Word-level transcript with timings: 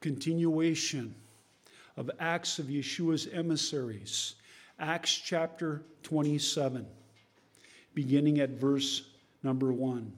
continuation 0.00 1.14
of 1.96 2.10
Acts 2.18 2.58
of 2.58 2.66
Yeshua's 2.66 3.28
emissaries, 3.32 4.34
Acts 4.78 5.14
chapter 5.14 5.82
27, 6.02 6.86
beginning 7.94 8.40
at 8.40 8.50
verse 8.50 9.02
number 9.42 9.72
1. 9.72 10.12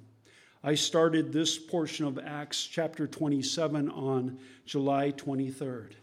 I 0.63 0.77
started 0.77 1.33
this 1.33 1.59
portion 1.59 2.07
of 2.07 2.19
Acts 2.19 2.65
chapter 2.65 3.09
27 3.09 3.91
on 3.91 4.39
July 4.65 5.11
23rd. 5.11 5.95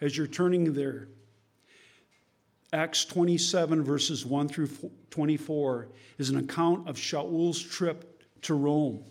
As 0.00 0.16
you're 0.16 0.26
turning 0.26 0.72
there, 0.72 1.08
Acts 2.72 3.04
27, 3.04 3.84
verses 3.84 4.24
1 4.24 4.48
through 4.48 4.68
24, 5.10 5.88
is 6.16 6.30
an 6.30 6.38
account 6.38 6.88
of 6.88 6.98
Shaul's 6.98 7.60
trip 7.60 8.22
to 8.42 8.54
Rome. 8.54 9.04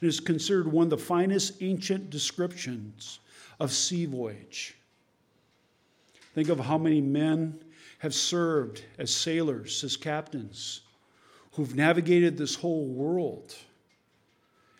It 0.00 0.06
is 0.06 0.20
considered 0.20 0.70
one 0.70 0.84
of 0.84 0.90
the 0.90 0.98
finest 0.98 1.62
ancient 1.62 2.10
descriptions 2.10 3.20
of 3.58 3.72
sea 3.72 4.06
voyage. 4.06 4.74
Think 6.34 6.48
of 6.48 6.60
how 6.60 6.76
many 6.76 7.00
men 7.00 7.58
have 8.00 8.14
served 8.14 8.82
as 8.98 9.14
sailors, 9.14 9.82
as 9.82 9.96
captains, 9.96 10.82
who've 11.52 11.74
navigated 11.74 12.36
this 12.36 12.56
whole 12.56 12.86
world 12.86 13.54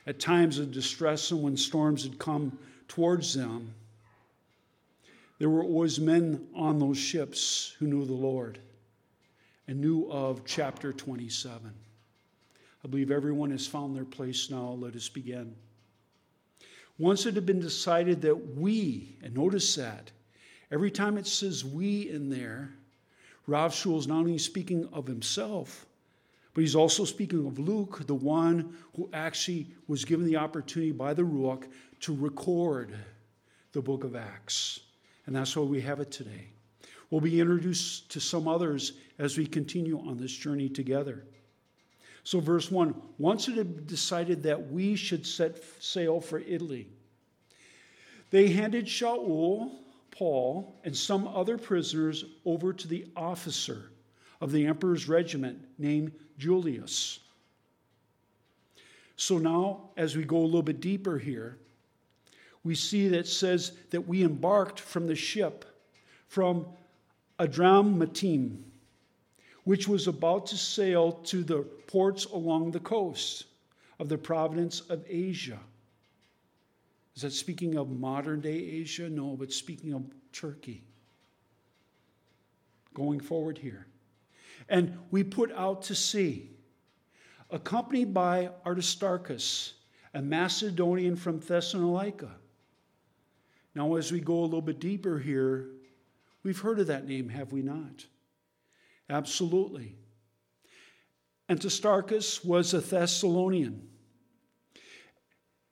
at 0.07 0.21
times 0.21 0.59
of 0.59 0.71
distress 0.71 1.31
and 1.31 1.43
when 1.43 1.57
storms 1.57 2.03
had 2.05 2.19
come 2.19 2.59
towards 2.89 3.35
them. 3.35 3.75
There 5.39 5.51
were 5.51 5.65
always 5.65 5.99
men 5.99 6.47
on 6.55 6.79
those 6.79 6.99
ships 6.99 7.75
who 7.79 7.87
knew 7.87 8.05
the 8.05 8.13
Lord 8.13 8.59
and 9.67 9.81
knew 9.81 10.09
of 10.11 10.45
chapter 10.45 10.93
27. 10.93 11.73
I 12.85 12.89
believe 12.89 13.11
everyone 13.11 13.51
has 13.51 13.67
found 13.67 13.97
their 13.97 14.05
place 14.05 14.51
now. 14.51 14.77
Let 14.79 14.95
us 14.95 15.09
begin. 15.09 15.55
Once 16.99 17.27
it 17.27 17.35
had 17.35 17.45
been 17.45 17.61
decided 17.61 18.23
that 18.23 18.57
we, 18.57 19.17
and 19.23 19.35
notice 19.35 19.75
that, 19.75 20.11
every 20.71 20.91
time 20.91 21.19
it 21.19 21.27
says 21.27 21.65
we 21.65 22.09
in 22.09 22.31
there, 22.31 22.73
Rav 23.47 23.73
Shaul 23.73 23.99
is 23.99 24.07
not 24.07 24.19
only 24.19 24.39
speaking 24.39 24.89
of 24.93 25.07
himself, 25.07 25.87
but 26.55 26.63
he's 26.63 26.75
also 26.75 27.05
speaking 27.05 27.47
of 27.47 27.59
Luke, 27.59 28.07
the 28.07 28.15
one 28.15 28.75
who 28.95 29.11
actually 29.13 29.67
was 29.89 30.07
given 30.07 30.25
the 30.25 30.37
opportunity 30.37 30.91
by 30.91 31.13
the 31.13 31.23
Ruach 31.23 31.65
to 32.01 32.17
record 32.17 32.97
the 33.73 33.83
book 33.83 34.05
of 34.05 34.17
Acts. 34.17 34.81
And 35.27 35.37
that's 35.37 35.55
why 35.55 35.65
we 35.65 35.83
have 35.83 36.01
it 36.01 36.11
today. 36.11 36.49
We'll 37.11 37.21
be 37.21 37.41
introduced 37.41 38.11
to 38.13 38.21
some 38.21 38.49
others 38.49 38.95
as 39.19 39.37
we 39.37 39.47
continue 39.47 39.99
on 40.01 40.17
this 40.17 40.33
journey 40.33 40.69
together. 40.71 41.27
So, 42.27 42.41
verse 42.41 42.73
1 42.73 42.93
once 43.19 43.47
it 43.47 43.55
had 43.55 43.87
decided 43.87 44.43
that 44.43 44.73
we 44.73 44.97
should 44.97 45.25
set 45.25 45.63
sail 45.79 46.21
for 46.21 46.41
Italy, 46.41 46.89
they 48.33 48.49
handed 48.49 48.87
Shaul, 48.87 49.71
Paul, 50.11 50.75
and 50.83 50.97
some 50.97 51.29
other 51.29 51.57
prisoners 51.57 52.25
over 52.45 52.73
to 52.73 52.89
the 52.89 53.07
officer 53.15 53.93
of 54.41 54.51
the 54.51 54.67
emperor's 54.67 55.07
regiment 55.07 55.61
named 55.79 56.11
Julius. 56.37 57.21
So 59.15 59.39
now, 59.39 59.91
as 59.97 60.17
we 60.17 60.25
go 60.25 60.39
a 60.39 60.47
little 60.47 60.63
bit 60.63 60.81
deeper 60.81 61.19
here, 61.19 61.59
we 62.65 62.75
see 62.75 63.07
that 63.07 63.21
it 63.21 63.29
says 63.29 63.71
that 63.91 64.01
we 64.01 64.25
embarked 64.25 64.81
from 64.81 65.07
the 65.07 65.15
ship 65.15 65.65
from 66.27 66.67
Adramyttium, 67.39 68.63
which 69.67 69.89
was 69.89 70.07
about 70.07 70.47
to 70.47 70.57
sail 70.57 71.11
to 71.11 71.43
the 71.43 71.59
ports 71.89 72.25
along 72.27 72.71
the 72.71 72.79
coast 72.79 73.47
of 73.99 74.09
the 74.09 74.17
province 74.17 74.79
of 74.83 75.05
Asia. 75.09 75.59
Is 77.17 77.23
that 77.23 77.33
speaking 77.33 77.77
of 77.77 77.91
modern 77.91 78.41
day 78.41 78.57
Asia? 78.57 79.11
No, 79.11 79.35
but 79.37 79.53
speaking 79.53 79.93
of 79.93 80.05
Turkey. 80.33 80.85
Going 82.95 83.19
forward 83.19 83.59
here. 83.59 83.89
And 84.69 84.97
we 85.11 85.25
put 85.25 85.51
out 85.51 85.83
to 85.83 85.97
sea, 85.97 86.49
accompanied 87.51 88.15
by 88.15 88.51
Aristarchus, 88.65 89.73
a 90.15 90.23
Macedonian 90.23 91.17
from 91.17 91.41
Thessalonica. 91.41 92.31
Now, 93.75 93.97
as 93.97 94.13
we 94.13 94.21
go 94.21 94.39
a 94.39 94.45
little 94.45 94.63
bit 94.63 94.79
deeper 94.79 95.19
here, 95.19 95.71
we've 96.45 96.61
heard 96.61 96.79
of 96.79 96.87
that 96.87 97.09
name, 97.09 97.31
have 97.31 97.51
we 97.51 97.63
not? 97.63 98.07
Absolutely. 99.09 99.97
Aristarchus 101.49 102.45
was 102.45 102.75
a 102.75 102.81
Thessalonian. 102.81 103.89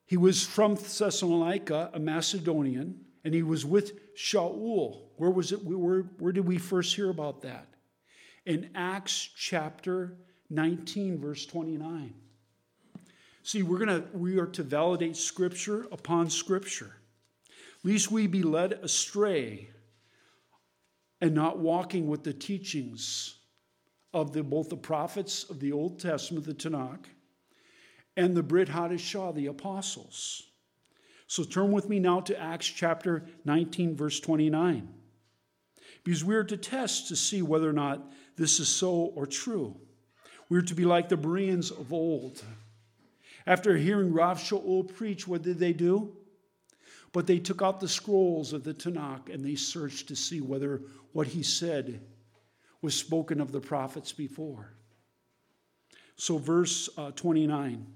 He 0.07 0.17
was 0.17 0.45
from 0.45 0.77
Thessalonica, 0.77 1.91
a 1.93 1.99
Macedonian, 1.99 3.01
and 3.25 3.35
he 3.35 3.43
was 3.43 3.65
with 3.65 4.15
Shaul. 4.15 5.09
Where 5.17 5.31
was 5.31 5.51
it? 5.51 5.65
Where, 5.65 6.03
where 6.19 6.33
did 6.33 6.47
we 6.47 6.59
first 6.59 6.95
hear 6.95 7.11
about 7.11 7.43
that? 7.43 7.75
in 8.47 8.71
Acts 8.75 9.31
chapter 9.37 10.17
19, 10.51 11.19
verse 11.19 11.47
29. 11.47 12.15
See, 13.43 13.63
we're 13.63 13.79
gonna 13.79 14.05
we 14.13 14.39
are 14.39 14.47
to 14.47 14.63
validate 14.63 15.17
scripture 15.17 15.87
upon 15.93 16.31
scripture. 16.31 16.97
Least 17.83 18.11
we 18.11 18.27
be 18.27 18.43
led 18.43 18.73
astray 18.73 19.69
and 21.25 21.35
not 21.35 21.59
walking 21.59 22.07
with 22.07 22.23
the 22.23 22.35
teachings 22.35 23.37
of 24.13 24.35
the, 24.35 24.43
both 24.43 24.69
the 24.69 24.77
prophets 24.77 25.45
of 25.45 25.59
the 25.59 25.73
Old 25.73 25.99
Testament, 25.99 26.45
the 26.45 26.53
Tanakh, 26.53 27.07
and 28.15 28.37
the 28.37 28.43
Brit 28.43 28.69
Hadashah, 28.69 29.35
the 29.35 29.47
apostles. 29.47 30.43
So 31.27 31.43
turn 31.43 31.73
with 31.73 31.89
me 31.89 31.99
now 31.99 32.21
to 32.21 32.39
Acts 32.39 32.67
chapter 32.67 33.25
19, 33.47 33.97
verse 33.97 34.21
29. 34.21 34.87
Because 36.05 36.23
we 36.23 36.35
are 36.35 36.45
to 36.45 36.59
test 36.59 37.09
to 37.09 37.17
see 37.17 37.41
whether 37.41 37.71
or 37.71 37.73
not 37.73 38.13
this 38.37 38.61
is 38.61 38.69
so 38.69 38.91
or 39.17 39.25
true. 39.25 39.75
We're 40.51 40.61
to 40.61 40.75
be 40.75 40.85
like 40.85 41.09
the 41.09 41.17
Bereans 41.17 41.71
of 41.71 41.91
old. 41.91 42.45
After 43.47 43.79
hearing 43.79 44.13
Rav 44.13 44.39
Shaul 44.39 44.95
preach, 44.95 45.27
what 45.27 45.41
did 45.41 45.59
they 45.59 45.73
do? 45.73 46.19
But 47.15 47.29
they 47.29 47.39
took 47.39 47.63
out 47.63 47.79
the 47.79 47.89
scrolls 47.89 48.53
of 48.53 48.65
the 48.65 48.75
Tanakh 48.75 49.33
and 49.33 49.43
they 49.43 49.55
searched 49.55 50.09
to 50.09 50.17
see 50.17 50.41
whether 50.41 50.83
what 51.13 51.29
he 51.29 51.45
said 51.45 52.01
was 52.83 52.95
spoken 52.95 53.41
of 53.41 53.53
the 53.53 53.61
prophets 53.61 54.13
before. 54.13 54.75
So, 56.17 56.39
verse 56.39 56.89
uh, 56.99 57.13
29. 57.13 57.87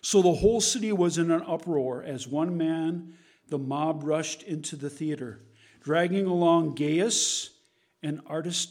So 0.00 0.22
the 0.22 0.32
whole 0.32 0.62
city 0.62 0.92
was 0.92 1.18
in 1.18 1.30
an 1.30 1.42
uproar. 1.46 2.02
As 2.02 2.26
one 2.26 2.56
man, 2.56 3.14
the 3.48 3.58
mob 3.58 4.02
rushed 4.02 4.42
into 4.44 4.76
the 4.76 4.90
theater, 4.90 5.42
dragging 5.82 6.24
along 6.24 6.74
Gaius 6.74 7.50
and 8.02 8.22
Artist 8.26 8.70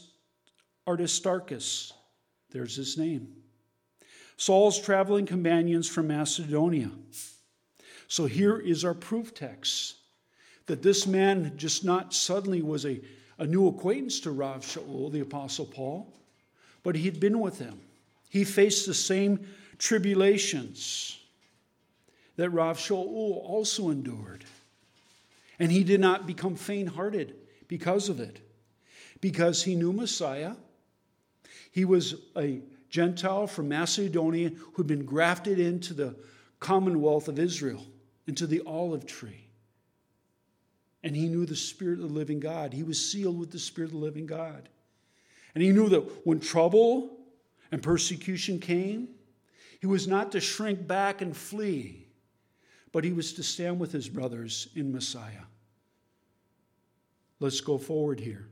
Aristarchus. 0.88 1.92
There's 2.50 2.74
his 2.74 2.98
name. 2.98 3.28
Saul's 4.36 4.80
traveling 4.80 5.26
companions 5.26 5.88
from 5.88 6.08
Macedonia. 6.08 6.90
So 8.08 8.26
here 8.26 8.58
is 8.58 8.84
our 8.84 8.94
proof 8.94 9.34
text 9.34 9.96
that 10.66 10.82
this 10.82 11.06
man 11.06 11.52
just 11.56 11.84
not 11.84 12.14
suddenly 12.14 12.62
was 12.62 12.84
a, 12.84 13.00
a 13.38 13.46
new 13.46 13.68
acquaintance 13.68 14.20
to 14.20 14.30
Rav 14.30 14.62
Shaul, 14.62 15.10
the 15.12 15.20
Apostle 15.20 15.66
Paul, 15.66 16.12
but 16.82 16.96
he'd 16.96 17.20
been 17.20 17.40
with 17.40 17.58
him. 17.58 17.80
He 18.28 18.44
faced 18.44 18.86
the 18.86 18.94
same 18.94 19.46
tribulations 19.78 21.18
that 22.36 22.50
Rav 22.50 22.78
Shaul 22.78 23.42
also 23.44 23.90
endured. 23.90 24.44
And 25.58 25.72
he 25.72 25.84
did 25.84 26.00
not 26.00 26.26
become 26.26 26.54
faint 26.54 26.90
hearted 26.90 27.34
because 27.68 28.08
of 28.08 28.20
it, 28.20 28.40
because 29.20 29.62
he 29.62 29.74
knew 29.74 29.92
Messiah 29.92 30.52
he 31.76 31.84
was 31.84 32.14
a 32.38 32.62
Gentile 32.88 33.46
from 33.46 33.68
Macedonia 33.68 34.50
who'd 34.72 34.86
been 34.86 35.04
grafted 35.04 35.58
into 35.58 35.92
the 35.92 36.16
commonwealth 36.58 37.28
of 37.28 37.38
Israel, 37.38 37.84
into 38.26 38.46
the 38.46 38.62
olive 38.66 39.06
tree. 39.06 39.48
And 41.02 41.14
he 41.14 41.28
knew 41.28 41.46
the 41.46 41.56
Spirit 41.56 42.00
of 42.00 42.08
the 42.08 42.14
living 42.14 42.40
God. 42.40 42.72
He 42.72 42.82
was 42.82 43.10
sealed 43.10 43.38
with 43.38 43.50
the 43.50 43.58
Spirit 43.58 43.88
of 43.88 43.92
the 43.92 43.98
living 43.98 44.26
God. 44.26 44.68
And 45.54 45.62
he 45.62 45.70
knew 45.70 45.88
that 45.88 46.26
when 46.26 46.40
trouble 46.40 47.16
and 47.70 47.82
persecution 47.82 48.58
came, 48.58 49.08
he 49.80 49.86
was 49.86 50.08
not 50.08 50.32
to 50.32 50.40
shrink 50.40 50.86
back 50.86 51.22
and 51.22 51.36
flee, 51.36 52.08
but 52.92 53.04
he 53.04 53.12
was 53.12 53.34
to 53.34 53.42
stand 53.42 53.78
with 53.78 53.92
his 53.92 54.08
brothers 54.08 54.68
in 54.74 54.92
Messiah. 54.92 55.44
Let's 57.38 57.60
go 57.60 57.78
forward 57.78 58.20
here. 58.20 58.48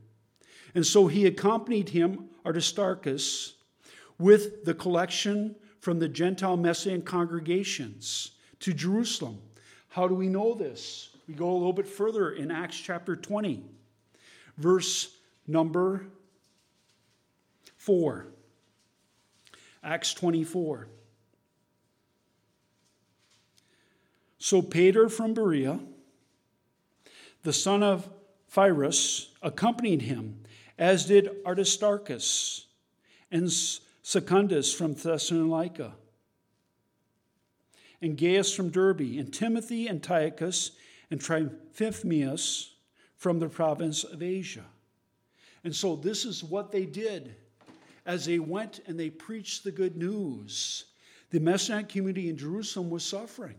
And 0.75 0.85
so 0.85 1.07
he 1.07 1.25
accompanied 1.25 1.89
him, 1.89 2.29
Aristarchus, 2.45 3.55
with 4.17 4.65
the 4.65 4.73
collection 4.73 5.55
from 5.79 5.99
the 5.99 6.07
Gentile 6.07 6.57
Messianic 6.57 7.05
congregations 7.05 8.31
to 8.59 8.73
Jerusalem. 8.73 9.39
How 9.95 10.09
do 10.09 10.13
we 10.13 10.27
know 10.27 10.53
this? 10.53 11.11
We 11.25 11.35
go 11.35 11.49
a 11.49 11.55
little 11.55 11.71
bit 11.71 11.87
further 11.87 12.31
in 12.31 12.51
Acts 12.51 12.77
chapter 12.77 13.15
20, 13.15 13.63
verse 14.57 15.15
number 15.47 16.05
4. 17.77 18.27
Acts 19.81 20.13
24. 20.13 20.89
Sopater 24.37 25.09
from 25.09 25.33
Berea 25.33 25.79
the 27.43 27.53
son 27.53 27.81
of 27.81 28.09
Pyrrhus, 28.53 29.29
accompanied 29.41 30.01
him, 30.01 30.41
as 30.77 31.05
did 31.05 31.29
Aristarchus 31.45 32.65
and 33.31 33.49
Secundus 34.01 34.73
from 34.73 34.93
Thessalonica, 34.95 35.93
and 38.01 38.17
Gaius 38.17 38.53
from 38.53 38.69
Derbe, 38.69 39.17
and 39.17 39.33
Timothy 39.33 39.87
and 39.87 40.05
and 41.11 41.21
Trophimus 41.21 42.71
from 43.15 43.39
the 43.39 43.49
province 43.49 44.03
of 44.03 44.21
Asia. 44.21 44.65
And 45.63 45.75
so 45.75 45.95
this 45.95 46.25
is 46.25 46.43
what 46.43 46.71
they 46.71 46.85
did 46.85 47.35
as 48.05 48.25
they 48.25 48.39
went 48.39 48.81
and 48.85 48.99
they 48.99 49.09
preached 49.09 49.63
the 49.63 49.71
good 49.71 49.97
news. 49.97 50.85
The 51.31 51.39
Messianic 51.39 51.89
community 51.89 52.29
in 52.29 52.37
Jerusalem 52.37 52.89
was 52.89 53.03
suffering. 53.03 53.55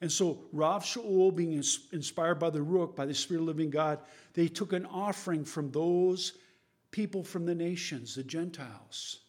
And 0.00 0.10
so 0.10 0.44
Rav 0.52 0.84
Shaul, 0.84 1.34
being 1.34 1.52
inspired 1.92 2.36
by 2.36 2.50
the 2.50 2.60
Ruach, 2.60 2.94
by 2.94 3.06
the 3.06 3.14
Spirit 3.14 3.40
of 3.40 3.46
living 3.48 3.70
God, 3.70 3.98
they 4.34 4.46
took 4.46 4.72
an 4.72 4.86
offering 4.86 5.44
from 5.44 5.72
those 5.72 6.34
people 6.92 7.24
from 7.24 7.44
the 7.44 7.54
nations, 7.54 8.14
the 8.14 8.22
Gentiles. 8.22 9.20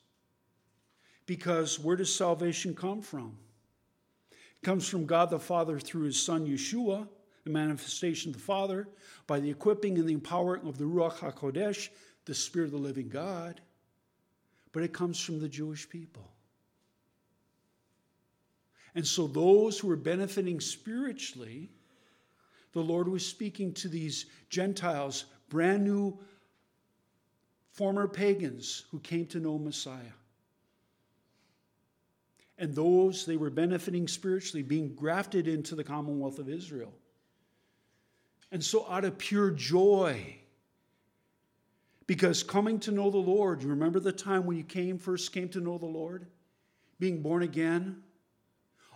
Because 1.26 1.80
where 1.80 1.96
does 1.96 2.14
salvation 2.14 2.76
come 2.76 3.02
from? 3.02 3.36
Comes 4.64 4.88
from 4.88 5.06
God 5.06 5.30
the 5.30 5.40
Father 5.40 5.80
through 5.80 6.04
his 6.04 6.22
Son 6.22 6.46
Yeshua, 6.46 7.08
the 7.46 7.50
manifestation 7.50 8.32
of 8.32 8.38
the 8.38 8.44
Father, 8.44 8.90
by 9.26 9.40
the 9.40 9.50
equipping 9.50 9.98
and 9.98 10.08
the 10.08 10.14
empowering 10.14 10.68
of 10.68 10.78
the 10.78 10.84
Ruach 10.84 11.18
HaKodesh, 11.18 11.90
the 12.26 12.36
Spirit 12.36 12.66
of 12.66 12.72
the 12.72 12.78
living 12.78 13.10
God. 13.10 13.62
But 14.72 14.84
it 14.84 14.94
comes 14.94 15.20
from 15.20 15.40
the 15.40 15.48
Jewish 15.48 15.90
people. 15.90 16.30
And 18.96 19.06
so, 19.08 19.28
those 19.28 19.80
who 19.80 19.88
were 19.88 19.96
benefiting 19.96 20.60
spiritually, 20.60 21.70
the 22.74 22.82
Lord 22.82 23.08
was 23.08 23.26
speaking 23.26 23.74
to 23.76 23.88
these 23.88 24.26
Gentiles, 24.50 25.26
brand 25.48 25.84
new 25.84 26.20
former 27.72 28.08
pagans 28.08 28.86
who 28.92 29.00
came 29.00 29.26
to 29.28 29.40
know 29.40 29.58
Messiah. 29.58 30.19
And 32.60 32.76
those 32.76 33.26
they 33.26 33.38
were 33.38 33.50
benefiting 33.50 34.08
spiritually, 34.08 34.62
being 34.62 34.94
grafted 34.94 35.48
into 35.48 35.76
the 35.76 35.84
commonwealth 35.84 36.40
of 36.40 36.50
Israel. 36.50 36.94
And 38.52 38.64
so, 38.64 38.86
out 38.90 39.06
of 39.06 39.18
pure 39.18 39.50
joy, 39.52 40.36
because 42.06 42.44
coming 42.44 42.80
to 42.82 42.92
know 42.92 43.10
the 43.10 43.18
Lord, 43.18 43.64
you 43.64 43.70
remember 43.70 44.00
the 44.00 44.12
time 44.12 44.46
when 44.46 44.58
you 44.58 44.64
came 44.64 44.98
first 44.98 45.32
came 45.32 45.48
to 45.50 45.62
know 45.62 45.78
the 45.78 45.86
Lord? 45.86 46.28
Being 47.00 47.22
born 47.22 47.44
again? 47.44 48.04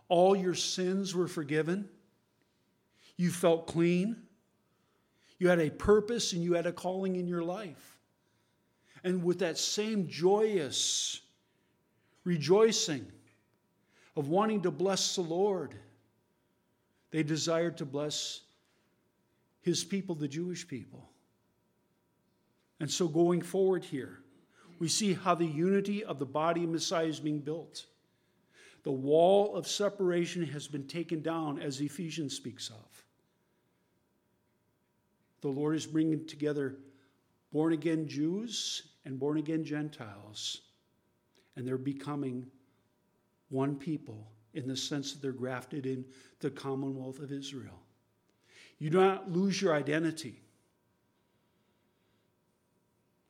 All 0.09 0.35
your 0.35 0.55
sins 0.55 1.15
were 1.15 1.27
forgiven. 1.27 1.87
You 3.15 3.31
felt 3.31 3.67
clean. 3.67 4.17
You 5.39 5.47
had 5.47 5.59
a 5.59 5.69
purpose 5.69 6.33
and 6.33 6.43
you 6.43 6.53
had 6.53 6.65
a 6.65 6.71
calling 6.73 7.15
in 7.15 7.27
your 7.27 7.43
life. 7.43 7.97
And 9.03 9.23
with 9.23 9.39
that 9.39 9.57
same 9.57 10.07
joyous 10.07 11.21
rejoicing 12.23 13.05
of 14.15 14.29
wanting 14.29 14.61
to 14.61 14.71
bless 14.71 15.15
the 15.15 15.21
Lord, 15.21 15.75
they 17.11 17.23
desired 17.23 17.77
to 17.77 17.85
bless 17.85 18.41
his 19.61 19.83
people, 19.83 20.15
the 20.15 20.27
Jewish 20.27 20.67
people. 20.67 21.09
And 22.79 22.91
so 22.91 23.07
going 23.07 23.41
forward 23.41 23.83
here, 23.83 24.19
we 24.79 24.87
see 24.87 25.13
how 25.13 25.35
the 25.35 25.45
unity 25.45 26.03
of 26.03 26.19
the 26.19 26.25
body 26.25 26.63
of 26.63 26.69
Messiah 26.69 27.05
is 27.05 27.19
being 27.19 27.39
built. 27.39 27.85
The 28.83 28.91
wall 28.91 29.55
of 29.55 29.67
separation 29.67 30.45
has 30.47 30.67
been 30.67 30.87
taken 30.87 31.21
down, 31.21 31.59
as 31.59 31.79
Ephesians 31.79 32.35
speaks 32.35 32.69
of. 32.69 33.03
The 35.41 35.47
Lord 35.47 35.75
is 35.75 35.85
bringing 35.85 36.25
together 36.25 36.75
born 37.51 37.73
again 37.73 38.07
Jews 38.07 38.83
and 39.05 39.19
born 39.19 39.37
again 39.37 39.63
Gentiles, 39.63 40.61
and 41.55 41.65
they're 41.65 41.77
becoming 41.77 42.47
one 43.53 43.75
people 43.75 44.27
in 44.55 44.67
the 44.67 44.75
sense 44.75 45.13
that 45.13 45.21
they're 45.21 45.31
grafted 45.31 45.85
in 45.85 46.03
the 46.39 46.49
commonwealth 46.49 47.19
of 47.19 47.31
Israel. 47.31 47.79
You 48.79 48.89
do 48.89 48.99
not 48.99 49.31
lose 49.31 49.61
your 49.61 49.75
identity 49.75 50.41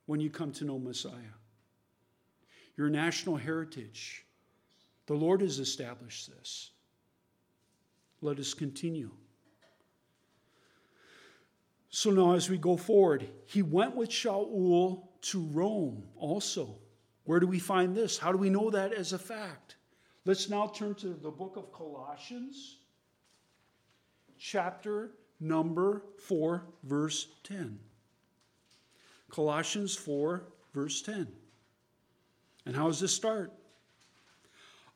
when 0.06 0.20
you 0.20 0.30
come 0.30 0.52
to 0.54 0.66
know 0.66 0.80
Messiah. 0.80 1.36
Your 2.78 2.90
national 2.90 3.36
heritage 3.36 4.26
the 5.06 5.14
Lord 5.14 5.42
has 5.42 5.60
established 5.60 6.32
this. 6.32 6.72
Let 8.22 8.40
us 8.40 8.54
continue. 8.54 9.12
So 11.90 12.10
now, 12.10 12.34
as 12.34 12.50
we 12.50 12.58
go 12.58 12.78
forward, 12.78 13.28
he 13.46 13.62
went 13.62 13.96
with 13.96 14.10
Shaul 14.10 15.04
to 15.24 15.42
Rome 15.42 16.04
also. 16.16 16.78
Where 17.26 17.40
do 17.40 17.48
we 17.48 17.60
find 17.60 17.96
this? 17.96 18.18
How 18.18 18.32
do 18.32 18.38
we 18.38 18.50
know 18.50 18.70
that 18.70 18.94
as 18.94 19.14
a 19.14 19.20
fact? 19.20 19.63
Let's 20.26 20.50
now 20.50 20.68
turn 20.68 20.96
to 20.96 21.10
the 21.10 21.30
book 21.30 21.58
of 21.58 21.74
Colossians, 21.74 22.78
chapter 24.40 25.12
number 25.42 26.02
4, 26.18 26.64
verse 26.84 27.28
10. 27.44 27.78
Colossians 29.30 29.98
4, 29.98 30.46
verse 30.74 31.02
10. 31.02 31.28
And 32.66 32.74
how 32.74 32.88
does 32.88 33.02
this 33.02 33.14
start? 33.14 33.52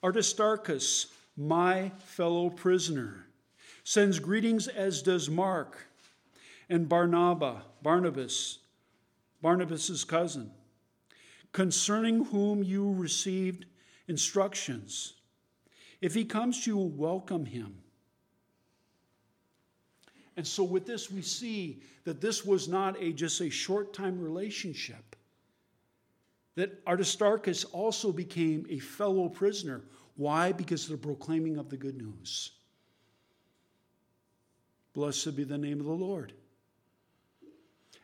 Aristarchus, 0.02 1.08
my 1.36 1.92
fellow 2.06 2.50
prisoner, 2.50 3.26
sends 3.84 4.20
greetings, 4.20 4.70
as 4.70 5.02
does 5.02 5.30
Mark 5.30 5.88
and 6.70 6.88
Barnabas, 6.88 7.64
Barnabas, 7.82 8.60
Barnabas's 9.42 10.06
cousin, 10.06 10.52
concerning 11.52 12.24
whom 12.26 12.64
you 12.64 12.94
received 12.94 13.66
instructions. 14.08 15.16
If 16.02 16.14
he 16.14 16.26
comes 16.26 16.64
to 16.64 16.72
you, 16.72 16.78
welcome 16.78 17.46
him. 17.46 17.76
And 20.36 20.46
so, 20.46 20.64
with 20.64 20.86
this, 20.86 21.10
we 21.10 21.24
see 21.24 21.82
that 22.04 22.22
this 22.22 22.46
was 22.46 22.68
not 22.68 22.96
a 23.02 23.12
just 23.12 23.42
a 23.42 23.50
short 23.50 23.94
time 23.94 24.22
relationship 24.22 25.16
that 26.56 26.82
Aristarchus 26.88 27.64
also 27.66 28.12
became 28.12 28.66
a 28.70 28.80
fellow 28.80 29.30
prisoner. 29.30 29.84
Why? 30.16 30.52
Because 30.52 30.86
of 30.86 30.92
the 30.92 31.08
proclaiming 31.08 31.58
of 31.58 31.70
the 31.70 31.78
good 31.78 31.98
news. 31.98 32.52
Blessed 34.94 35.36
be 35.36 35.44
the 35.44 35.58
name 35.58 35.80
of 35.80 35.86
the 35.86 35.92
Lord. 35.92 36.34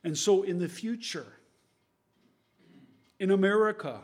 And 0.03 0.17
so, 0.17 0.43
in 0.43 0.57
the 0.59 0.69
future, 0.69 1.33
in 3.19 3.31
America, 3.31 4.01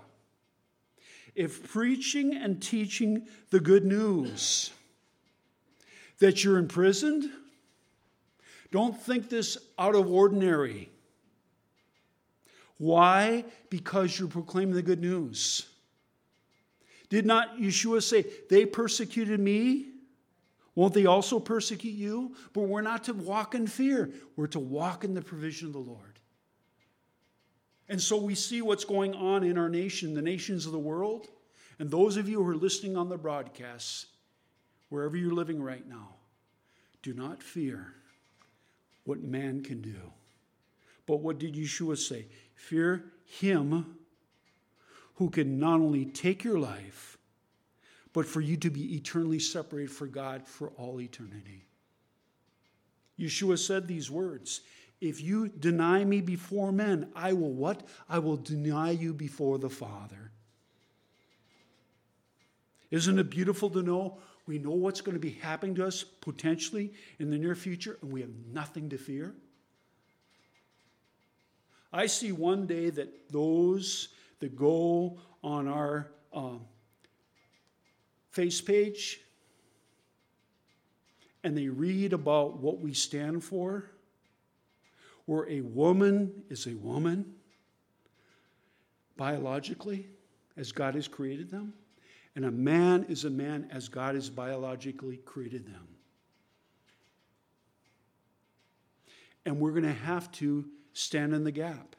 if 1.39 1.71
preaching 1.71 2.35
and 2.35 2.61
teaching 2.61 3.25
the 3.49 3.61
good 3.61 3.85
news 3.85 4.71
that 6.19 6.43
you're 6.43 6.57
imprisoned, 6.57 7.31
don't 8.71 9.01
think 9.01 9.29
this 9.29 9.57
out 9.79 9.95
of 9.95 10.11
ordinary. 10.11 10.89
Why? 12.77 13.45
Because 13.69 14.19
you're 14.19 14.27
proclaiming 14.27 14.75
the 14.75 14.81
good 14.81 14.99
news. 14.99 15.65
Did 17.07 17.25
not 17.25 17.57
Yeshua 17.57 18.03
say, 18.03 18.25
They 18.49 18.65
persecuted 18.65 19.39
me? 19.39 19.85
Won't 20.75 20.93
they 20.93 21.05
also 21.05 21.39
persecute 21.39 21.95
you? 21.95 22.35
But 22.51 22.63
we're 22.63 22.81
not 22.81 23.05
to 23.05 23.13
walk 23.13 23.55
in 23.55 23.65
fear, 23.65 24.09
we're 24.35 24.47
to 24.47 24.59
walk 24.59 25.05
in 25.05 25.13
the 25.13 25.21
provision 25.21 25.67
of 25.67 25.73
the 25.73 25.79
Lord. 25.79 26.08
And 27.89 27.99
so 27.99 28.17
we 28.17 28.35
see 28.35 28.61
what's 28.61 28.85
going 28.85 29.15
on 29.15 29.43
in 29.43 29.57
our 29.57 29.67
nation, 29.67 30.13
the 30.13 30.21
nations 30.21 30.67
of 30.67 30.71
the 30.71 30.79
world. 30.79 31.27
And 31.79 31.89
those 31.89 32.17
of 32.17 32.29
you 32.29 32.43
who 32.43 32.49
are 32.49 32.55
listening 32.55 32.95
on 32.95 33.09
the 33.09 33.17
broadcasts, 33.17 34.05
wherever 34.89 35.17
you're 35.17 35.33
living 35.33 35.61
right 35.61 35.87
now, 35.87 36.09
do 37.01 37.13
not 37.13 37.41
fear 37.41 37.93
what 39.05 39.23
man 39.23 39.63
can 39.63 39.81
do. 39.81 39.95
But 41.07 41.21
what 41.21 41.39
did 41.39 41.55
Yeshua 41.55 41.97
say? 41.97 42.27
Fear 42.53 43.05
him 43.25 43.97
who 45.15 45.29
can 45.29 45.59
not 45.59 45.79
only 45.79 46.05
take 46.05 46.43
your 46.43 46.59
life, 46.59 47.17
but 48.13 48.25
for 48.25 48.41
you 48.41 48.57
to 48.57 48.69
be 48.69 48.95
eternally 48.95 49.39
separated 49.39 49.91
for 49.91 50.05
God 50.05 50.47
for 50.47 50.69
all 50.77 51.01
eternity. 51.01 51.65
Yeshua 53.19 53.57
said 53.57 53.87
these 53.87 54.11
words 54.11 54.61
If 55.01 55.21
you 55.21 55.47
deny 55.47 56.03
me 56.03 56.19
before 56.21 56.71
men, 56.71 57.09
I 57.15 57.33
will 57.33 57.53
what? 57.53 57.87
I 58.09 58.19
will 58.19 58.35
deny 58.35 58.91
you 58.91 59.13
before 59.13 59.57
the 59.57 59.69
Father. 59.69 60.31
Isn't 62.91 63.19
it 63.19 63.29
beautiful 63.29 63.69
to 63.69 63.81
know 63.81 64.17
we 64.45 64.57
know 64.57 64.71
what's 64.71 65.01
going 65.01 65.13
to 65.13 65.19
be 65.19 65.37
happening 65.41 65.75
to 65.75 65.85
us 65.85 66.03
potentially 66.03 66.91
in 67.19 67.29
the 67.29 67.37
near 67.37 67.55
future 67.55 67.97
and 68.01 68.11
we 68.11 68.21
have 68.21 68.31
nothing 68.51 68.89
to 68.89 68.97
fear? 68.97 69.35
I 71.93 72.07
see 72.07 72.31
one 72.31 72.65
day 72.65 72.89
that 72.89 73.29
those 73.29 74.09
that 74.39 74.55
go 74.55 75.17
on 75.43 75.67
our 75.67 76.11
um, 76.33 76.61
face 78.31 78.61
page 78.61 79.21
and 81.43 81.57
they 81.57 81.67
read 81.67 82.13
about 82.13 82.57
what 82.57 82.79
we 82.79 82.93
stand 82.93 83.43
for, 83.43 83.85
where 85.29 85.47
a 85.47 85.61
woman 85.61 86.33
is 86.49 86.65
a 86.65 86.73
woman 86.73 87.23
biologically, 89.15 90.07
as 90.57 90.71
God 90.71 90.95
has 90.95 91.07
created 91.07 91.51
them, 91.51 91.71
and 92.35 92.45
a 92.45 92.49
man 92.49 93.05
is 93.09 93.25
a 93.25 93.29
man 93.29 93.69
as 93.71 93.89
God 93.89 94.15
has 94.15 94.27
biologically 94.27 95.17
created 95.17 95.67
them. 95.67 95.87
And 99.45 99.59
we're 99.59 99.69
going 99.69 99.83
to 99.83 99.93
have 99.93 100.31
to 100.31 100.65
stand 100.93 101.35
in 101.35 101.43
the 101.43 101.51
gap. 101.51 101.95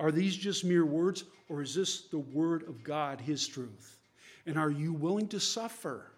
Are 0.00 0.10
these 0.10 0.36
just 0.36 0.64
mere 0.64 0.84
words, 0.84 1.22
or 1.48 1.62
is 1.62 1.76
this 1.76 2.08
the 2.08 2.18
word 2.18 2.64
of 2.68 2.82
God, 2.82 3.20
His 3.20 3.46
truth? 3.46 4.00
And 4.46 4.58
are 4.58 4.70
you 4.70 4.92
willing 4.92 5.28
to 5.28 5.38
suffer 5.38 6.10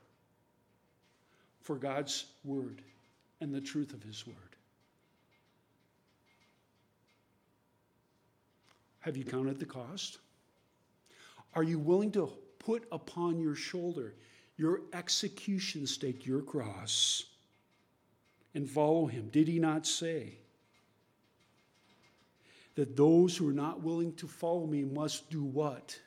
for 1.61 1.77
God's 1.77 2.25
word 2.45 2.81
and 3.43 3.55
the 3.55 3.61
truth 3.61 3.93
of 3.93 4.03
His 4.03 4.27
word? 4.27 4.56
Have 9.07 9.17
you 9.17 9.25
counted 9.25 9.59
the 9.59 9.65
cost? 9.65 10.19
Are 11.55 11.63
you 11.63 11.79
willing 11.79 12.13
to 12.13 12.31
put 12.59 12.87
upon 12.93 13.41
your 13.41 13.55
shoulder 13.55 14.13
your 14.59 14.81
execution 14.93 15.87
stake, 15.87 16.27
your 16.27 16.43
cross, 16.43 17.25
and 18.55 18.69
follow 18.69 19.07
Him? 19.07 19.31
Did 19.33 19.49
He 19.49 19.59
not 19.59 19.87
say? 19.87 20.35
that 22.77 22.95
those 22.95 23.37
who 23.37 23.49
are 23.49 23.55
not 23.55 23.83
willing 23.83 24.13
to 24.17 24.29
follow 24.29 24.67
me 24.67 24.85
must 24.85 25.29
do 25.31 25.43
what? 25.43 25.99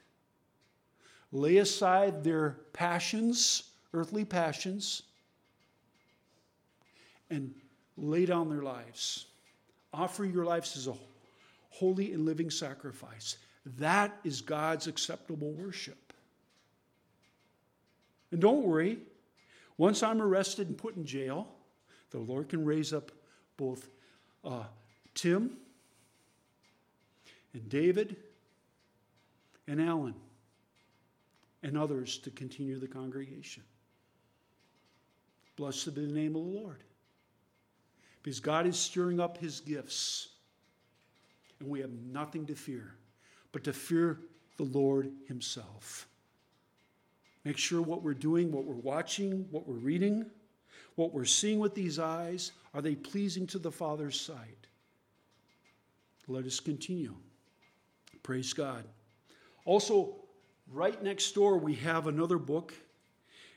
Lay 1.31 1.57
aside 1.57 2.23
their 2.23 2.57
passions, 2.73 3.71
earthly 3.93 4.23
passions, 4.23 5.01
and 7.31 7.53
lay 7.97 8.25
down 8.25 8.49
their 8.49 8.61
lives. 8.61 9.25
Offer 9.91 10.25
your 10.25 10.45
lives 10.45 10.77
as 10.77 10.85
a 10.85 10.93
holy 11.69 12.13
and 12.13 12.25
living 12.25 12.49
sacrifice. 12.49 13.38
That 13.77 14.17
is 14.23 14.41
God's 14.41 14.88
acceptable 14.88 15.51
worship. 15.51 16.13
And 18.31 18.39
don't 18.39 18.63
worry, 18.63 18.99
once 19.77 20.03
I'm 20.03 20.21
arrested 20.21 20.67
and 20.67 20.77
put 20.77 20.95
in 20.95 21.05
jail, 21.05 21.47
the 22.11 22.19
Lord 22.19 22.49
can 22.49 22.65
raise 22.65 22.93
up 22.93 23.11
both 23.57 23.88
uh, 24.43 24.63
Tim 25.13 25.57
and 27.53 27.69
David 27.69 28.15
and 29.67 29.81
Alan 29.81 30.15
and 31.63 31.77
others 31.77 32.17
to 32.19 32.31
continue 32.31 32.79
the 32.79 32.88
congregation. 32.88 33.63
Blessed 35.55 35.93
be 35.93 36.05
the 36.05 36.13
name 36.13 36.35
of 36.35 36.43
the 36.43 36.59
Lord. 36.59 36.83
Because 38.23 38.39
God 38.39 38.65
is 38.65 38.77
stirring 38.77 39.19
up 39.19 39.38
his 39.38 39.59
gifts, 39.59 40.29
and 41.59 41.69
we 41.69 41.79
have 41.81 41.91
nothing 41.91 42.45
to 42.47 42.55
fear 42.55 42.95
but 43.51 43.63
to 43.63 43.73
fear 43.73 44.19
the 44.57 44.63
Lord 44.63 45.11
himself. 45.27 46.07
Make 47.45 47.57
sure 47.57 47.81
what 47.81 48.03
we're 48.03 48.13
doing, 48.13 48.51
what 48.51 48.65
we're 48.65 48.75
watching, 48.75 49.47
what 49.49 49.67
we're 49.67 49.75
reading, 49.75 50.25
what 50.95 51.13
we're 51.13 51.25
seeing 51.25 51.59
with 51.59 51.73
these 51.73 51.97
eyes, 51.97 52.51
are 52.73 52.81
they 52.81 52.95
pleasing 52.95 53.47
to 53.47 53.59
the 53.59 53.71
Father's 53.71 54.19
sight? 54.19 54.67
Let 56.27 56.45
us 56.45 56.59
continue. 56.59 57.15
Praise 58.21 58.53
God. 58.53 58.83
Also, 59.65 60.15
right 60.71 61.01
next 61.01 61.33
door, 61.33 61.57
we 61.57 61.75
have 61.75 62.07
another 62.07 62.37
book, 62.37 62.73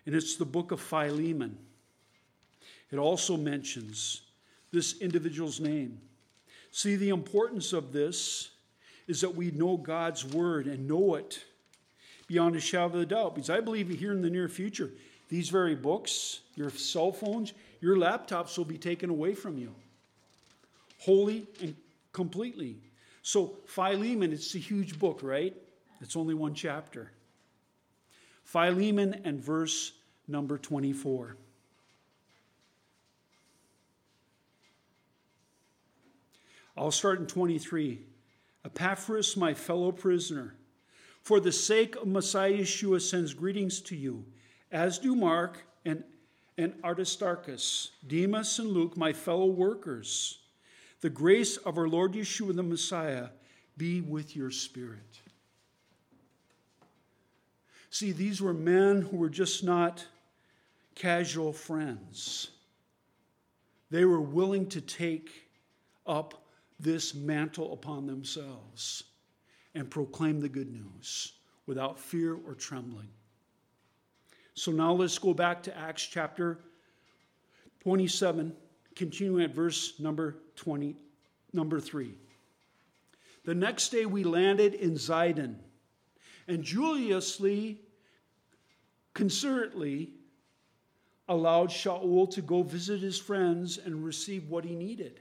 and 0.06 0.14
it's 0.14 0.36
the 0.36 0.44
book 0.44 0.72
of 0.72 0.80
Philemon. 0.80 1.58
It 2.90 2.98
also 2.98 3.36
mentions 3.36 4.22
this 4.70 5.00
individual's 5.00 5.60
name. 5.60 6.00
See, 6.72 6.96
the 6.96 7.10
importance 7.10 7.72
of 7.72 7.92
this 7.92 8.50
is 9.06 9.20
that 9.20 9.36
we 9.36 9.50
know 9.50 9.76
God's 9.76 10.24
word 10.24 10.66
and 10.66 10.88
know 10.88 11.14
it 11.14 11.44
beyond 12.26 12.56
a 12.56 12.60
shadow 12.60 12.86
of 12.86 12.94
a 12.94 13.06
doubt. 13.06 13.34
Because 13.34 13.50
I 13.50 13.60
believe 13.60 13.88
here 13.88 14.12
in 14.12 14.22
the 14.22 14.30
near 14.30 14.48
future, 14.48 14.90
these 15.28 15.50
very 15.50 15.74
books, 15.74 16.40
your 16.56 16.70
cell 16.70 17.12
phones, 17.12 17.52
your 17.80 17.96
laptops 17.96 18.56
will 18.58 18.64
be 18.64 18.78
taken 18.78 19.10
away 19.10 19.34
from 19.34 19.58
you 19.58 19.74
wholly 21.02 21.46
and 21.60 21.74
completely. 22.12 22.76
So, 23.22 23.54
Philemon, 23.66 24.32
it's 24.32 24.54
a 24.54 24.58
huge 24.58 24.98
book, 24.98 25.20
right? 25.22 25.54
It's 26.00 26.16
only 26.16 26.34
one 26.34 26.54
chapter. 26.54 27.10
Philemon 28.44 29.20
and 29.24 29.40
verse 29.40 29.92
number 30.28 30.58
24. 30.58 31.36
I'll 36.76 36.90
start 36.90 37.20
in 37.20 37.26
23. 37.26 38.00
Epaphras, 38.64 39.36
my 39.36 39.54
fellow 39.54 39.92
prisoner, 39.92 40.54
for 41.22 41.40
the 41.40 41.52
sake 41.52 41.96
of 41.96 42.06
Messiah 42.06 42.58
Yeshua, 42.58 43.00
sends 43.00 43.34
greetings 43.34 43.80
to 43.82 43.96
you, 43.96 44.24
as 44.70 44.98
do 44.98 45.14
Mark 45.14 45.64
and, 45.84 46.04
and 46.56 46.74
Aristarchus, 46.84 47.90
Demas 48.06 48.58
and 48.58 48.70
Luke, 48.70 48.96
my 48.96 49.12
fellow 49.12 49.46
workers. 49.46 50.38
The 51.00 51.10
grace 51.10 51.56
of 51.56 51.78
our 51.78 51.88
Lord 51.88 52.12
Yeshua 52.12 52.54
the 52.54 52.62
Messiah 52.62 53.28
be 53.76 54.00
with 54.00 54.36
your 54.36 54.50
spirit. 54.50 55.20
See, 57.90 58.12
these 58.12 58.40
were 58.40 58.54
men 58.54 59.02
who 59.02 59.16
were 59.16 59.28
just 59.28 59.64
not 59.64 60.06
casual 60.94 61.52
friends. 61.52 62.48
They 63.90 64.04
were 64.04 64.20
willing 64.20 64.66
to 64.70 64.80
take 64.80 65.50
up 66.06 66.41
this 66.82 67.14
mantle 67.14 67.72
upon 67.72 68.06
themselves 68.06 69.04
and 69.74 69.90
proclaim 69.90 70.40
the 70.40 70.48
good 70.48 70.70
news 70.70 71.32
without 71.66 71.98
fear 71.98 72.36
or 72.46 72.54
trembling. 72.54 73.08
So 74.54 74.70
now 74.72 74.92
let's 74.92 75.18
go 75.18 75.32
back 75.32 75.62
to 75.62 75.78
Acts 75.78 76.04
chapter 76.04 76.58
27 77.80 78.52
continuing 78.94 79.44
at 79.44 79.54
verse 79.54 79.98
number 79.98 80.36
20, 80.56 80.96
number 81.52 81.80
3. 81.80 82.14
The 83.44 83.54
next 83.54 83.88
day 83.88 84.06
we 84.06 84.24
landed 84.24 84.74
in 84.74 84.92
Zidon, 84.94 85.56
and 86.46 86.62
Julius, 86.62 87.40
considerately, 89.14 90.10
allowed 91.28 91.70
Shaul 91.70 92.30
to 92.34 92.42
go 92.42 92.62
visit 92.62 93.00
his 93.00 93.18
friends 93.18 93.78
and 93.78 94.04
receive 94.04 94.48
what 94.48 94.64
he 94.64 94.74
needed. 94.74 95.20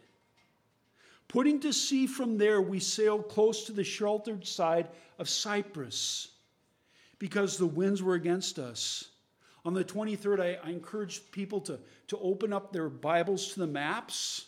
Putting 1.32 1.62
to 1.62 1.72
sea 1.72 2.08
from 2.08 2.38
there, 2.38 2.62
we 2.62 2.82
sailed 2.82 3.30
close 3.30 3.64
to 3.64 3.72
the 3.72 3.86
sheltered 3.86 4.46
side 4.46 4.90
of 5.18 5.30
Cyprus 5.30 6.28
because 7.20 7.58
the 7.58 7.66
winds 7.66 8.04
were 8.04 8.16
against 8.16 8.60
us. 8.60 9.12
On 9.64 9.74
the 9.74 9.86
23rd, 9.86 10.42
I, 10.42 10.60
I 10.62 10.72
encourage 10.72 11.22
people 11.32 11.62
to, 11.62 11.80
to 12.10 12.18
open 12.18 12.52
up 12.52 12.74
their 12.74 12.90
Bibles 12.90 13.54
to 13.54 13.62
the 13.62 13.68
maps. 13.68 14.48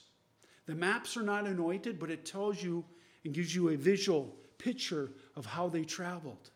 The 0.65 0.75
maps 0.75 1.15
are 1.15 1.23
not 1.23 1.47
anointed, 1.47 1.99
but 1.99 2.11
it 2.11 2.25
tells 2.25 2.61
you 2.61 2.83
and 3.23 3.33
gives 3.33 3.55
you 3.55 3.69
a 3.69 3.77
visual 3.77 4.35
picture 4.57 5.13
of 5.37 5.45
how 5.45 5.69
they 5.69 5.85
traveled. 5.85 6.49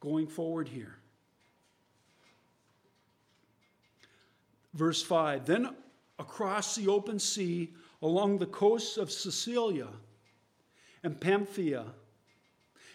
Going 0.00 0.26
forward 0.26 0.68
here. 0.68 0.98
Verse 4.74 5.02
5 5.02 5.46
Then 5.46 5.74
across 6.18 6.74
the 6.76 6.88
open 6.88 7.18
sea, 7.18 7.72
along 8.02 8.38
the 8.38 8.46
coasts 8.46 8.96
of 8.96 9.10
Cilicia 9.10 9.88
and 11.02 11.20
Pamphylia. 11.20 11.86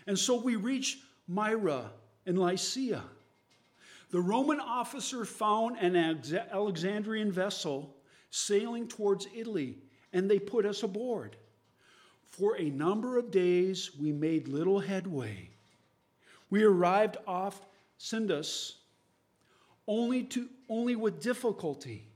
And 0.08 0.18
so 0.18 0.36
we 0.36 0.56
reach 0.56 1.00
Myra 1.28 1.92
and 2.26 2.38
Lycia. 2.38 3.04
The 4.12 4.22
Roman 4.22 4.60
officer 4.60 5.26
found 5.26 5.78
an 5.78 5.96
Alexandrian 6.52 7.32
vessel 7.32 7.96
sailing 8.30 8.88
towards 8.88 9.28
Italy, 9.36 9.78
and 10.14 10.30
they 10.30 10.40
put 10.40 10.66
us 10.66 10.84
aboard. 10.84 11.36
For 12.24 12.58
a 12.58 12.70
number 12.70 13.18
of 13.18 13.32
days, 13.32 13.92
we 14.00 14.12
made 14.12 14.48
little 14.48 14.80
headway. 14.80 15.50
We 16.50 16.64
arrived 16.64 17.18
off 17.26 17.66
Sindus 17.98 18.78
only, 19.88 20.24
to, 20.24 20.48
only 20.70 20.96
with 20.96 21.22
difficulty. 21.22 22.08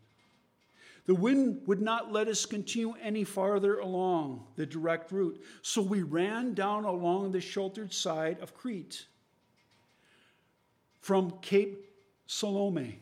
The 1.09 1.15
wind 1.15 1.63
would 1.65 1.81
not 1.81 2.11
let 2.13 2.27
us 2.27 2.45
continue 2.45 2.93
any 3.01 3.23
farther 3.23 3.79
along 3.79 4.45
the 4.57 4.65
direct 4.67 5.11
route, 5.11 5.43
so 5.63 5.81
we 5.81 6.03
ran 6.03 6.53
down 6.53 6.85
along 6.85 7.31
the 7.31 7.41
sheltered 7.41 7.91
side 7.91 8.39
of 8.41 8.53
Crete 8.53 9.07
from 10.99 11.31
Cape 11.41 11.83
Salmone. 12.27 12.99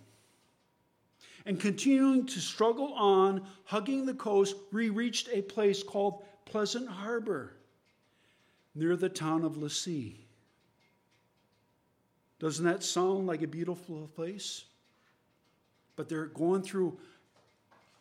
And 1.45 1.59
continuing 1.59 2.25
to 2.27 2.39
struggle 2.39 2.93
on, 2.93 3.45
hugging 3.65 4.05
the 4.05 4.13
coast, 4.13 4.55
we 4.71 4.87
reached 4.87 5.27
a 5.33 5.41
place 5.41 5.83
called 5.83 6.23
Pleasant 6.45 6.87
Harbor 6.87 7.57
near 8.73 8.95
the 8.95 9.09
town 9.09 9.43
of 9.43 9.57
Lasea. 9.57 10.15
Doesn't 12.39 12.63
that 12.63 12.83
sound 12.83 13.27
like 13.27 13.41
a 13.41 13.47
beautiful 13.47 14.07
place? 14.15 14.63
but 15.97 16.07
they're 16.07 16.27
going 16.27 16.61
through 16.61 16.97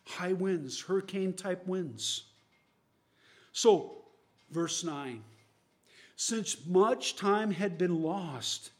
high 0.07 0.33
winds, 0.33 0.81
hurricane 0.81 1.33
type 1.33 1.65
winds. 1.67 2.23
So, 3.51 4.05
verse 4.51 4.83
9 4.83 5.23
since 6.19 6.65
much 6.65 7.15
time 7.15 7.51
had 7.51 7.77
been 7.77 8.01
lost, 8.01 8.71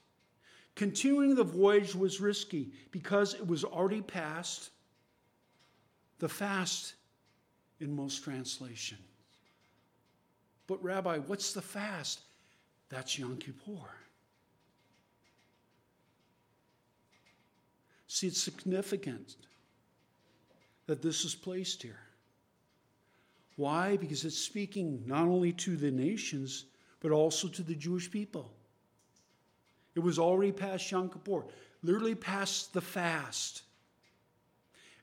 continuing 0.73 1.35
the 1.35 1.43
voyage 1.43 1.93
was 1.93 2.19
risky 2.19 2.71
because 2.89 3.35
it 3.35 3.45
was 3.45 3.63
already 3.63 4.01
past 4.01 4.71
the 6.17 6.27
fast 6.27 6.95
in 7.79 7.95
most 7.95 8.23
translation. 8.23 8.97
But, 10.65 10.83
Rabbi, 10.83 11.19
what's 11.19 11.53
the 11.53 11.61
fast? 11.61 12.21
That's 12.89 13.19
Yom 13.19 13.37
Kippur. 13.37 13.87
See, 18.07 18.27
it's 18.27 18.41
significant 18.41 19.35
that 20.87 21.01
this 21.01 21.23
is 21.23 21.35
placed 21.35 21.83
here. 21.83 21.99
Why? 23.55 23.97
Because 23.97 24.25
it's 24.25 24.37
speaking 24.37 25.03
not 25.05 25.23
only 25.23 25.51
to 25.53 25.77
the 25.77 25.91
nations, 25.91 26.65
but 26.99 27.11
also 27.11 27.47
to 27.47 27.61
the 27.61 27.75
Jewish 27.75 28.09
people. 28.09 28.51
It 29.95 29.99
was 29.99 30.19
already 30.19 30.51
past 30.51 30.89
Yom 30.91 31.09
Kippur, 31.09 31.45
literally 31.81 32.15
past 32.15 32.73
the 32.73 32.81
fast. 32.81 33.63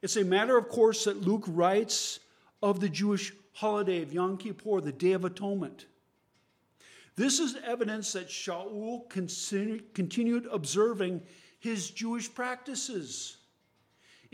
It's 0.02 0.16
a 0.16 0.24
matter 0.24 0.56
of 0.56 0.68
course 0.68 1.04
that 1.04 1.22
Luke 1.22 1.44
writes 1.46 2.20
of 2.62 2.80
the 2.80 2.88
Jewish 2.88 3.32
holiday 3.52 4.02
of 4.02 4.12
Yom 4.12 4.36
Kippur, 4.36 4.80
the 4.80 4.92
Day 4.92 5.12
of 5.12 5.24
Atonement. 5.24 5.86
This 7.16 7.38
is 7.38 7.56
evidence 7.64 8.12
that 8.12 8.28
Shaul 8.28 9.08
continued 9.94 10.48
observing 10.50 11.22
his 11.58 11.90
Jewish 11.90 12.32
practices 12.32 13.36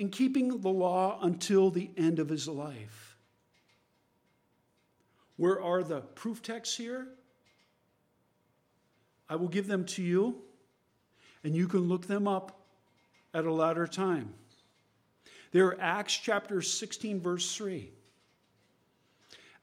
in 0.01 0.09
keeping 0.09 0.63
the 0.63 0.69
law 0.71 1.19
until 1.21 1.69
the 1.69 1.91
end 1.95 2.19
of 2.19 2.31
his 2.31 2.49
life. 2.49 3.19
Where 5.37 5.63
are 5.63 5.83
the 5.83 6.01
proof 6.01 6.41
texts 6.41 6.75
here? 6.75 7.07
I 9.29 9.37
will 9.37 9.49
give 9.49 9.67
them 9.67 9.85
to 9.85 10.03
you, 10.03 10.37
and 11.45 11.55
you 11.55 11.69
can 11.69 11.81
look 11.81 12.07
them 12.07 12.27
up 12.27 12.63
at 13.35 13.45
a 13.45 13.53
later 13.53 13.87
time. 13.87 14.33
They're 15.53 15.79
Acts 15.79 16.17
chapter 16.17 16.63
16, 16.63 17.21
verse 17.21 17.55
3. 17.55 17.91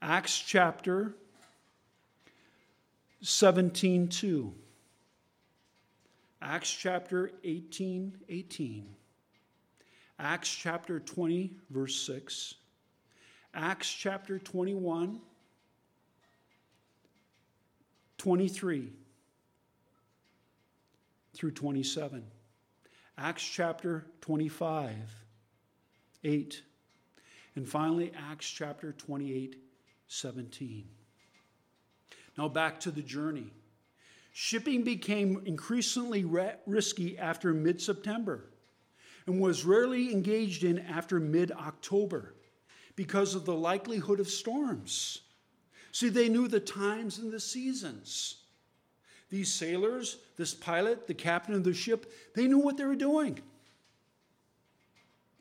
Acts 0.03 0.37
chapter 0.37 1.15
17, 3.23 4.09
2. 4.09 4.53
Acts 6.43 6.71
chapter 6.71 7.31
18, 7.43 8.17
18. 8.29 8.96
Acts 10.19 10.49
chapter 10.49 10.99
20, 10.99 11.51
verse 11.69 11.95
6. 12.01 12.55
Acts 13.53 13.91
chapter 13.91 14.39
21, 14.39 15.19
23 18.17 18.89
through 21.35 21.51
27. 21.51 22.23
Acts 23.19 23.43
chapter 23.43 24.05
25, 24.21 24.95
8. 26.23 26.61
And 27.55 27.69
finally, 27.69 28.11
Acts 28.31 28.49
chapter 28.49 28.93
28, 28.93 29.55
17. 30.07 30.87
Now 32.37 32.47
back 32.47 32.79
to 32.81 32.91
the 32.91 33.01
journey. 33.01 33.51
Shipping 34.33 34.83
became 34.83 35.41
increasingly 35.45 36.25
risky 36.65 37.17
after 37.17 37.53
mid 37.53 37.81
September 37.81 38.45
and 39.27 39.41
was 39.41 39.65
rarely 39.65 40.11
engaged 40.11 40.63
in 40.63 40.79
after 40.79 41.19
mid 41.19 41.51
October 41.51 42.33
because 42.95 43.35
of 43.35 43.45
the 43.45 43.53
likelihood 43.53 44.19
of 44.19 44.27
storms. 44.27 45.21
See, 45.91 46.09
they 46.09 46.29
knew 46.29 46.47
the 46.47 46.59
times 46.59 47.19
and 47.19 47.31
the 47.31 47.39
seasons. 47.39 48.37
These 49.29 49.53
sailors, 49.53 50.17
this 50.37 50.53
pilot, 50.53 51.05
the 51.05 51.13
captain 51.13 51.53
of 51.53 51.63
the 51.63 51.73
ship, 51.73 52.11
they 52.33 52.47
knew 52.47 52.59
what 52.59 52.77
they 52.77 52.85
were 52.85 52.95
doing. 52.95 53.39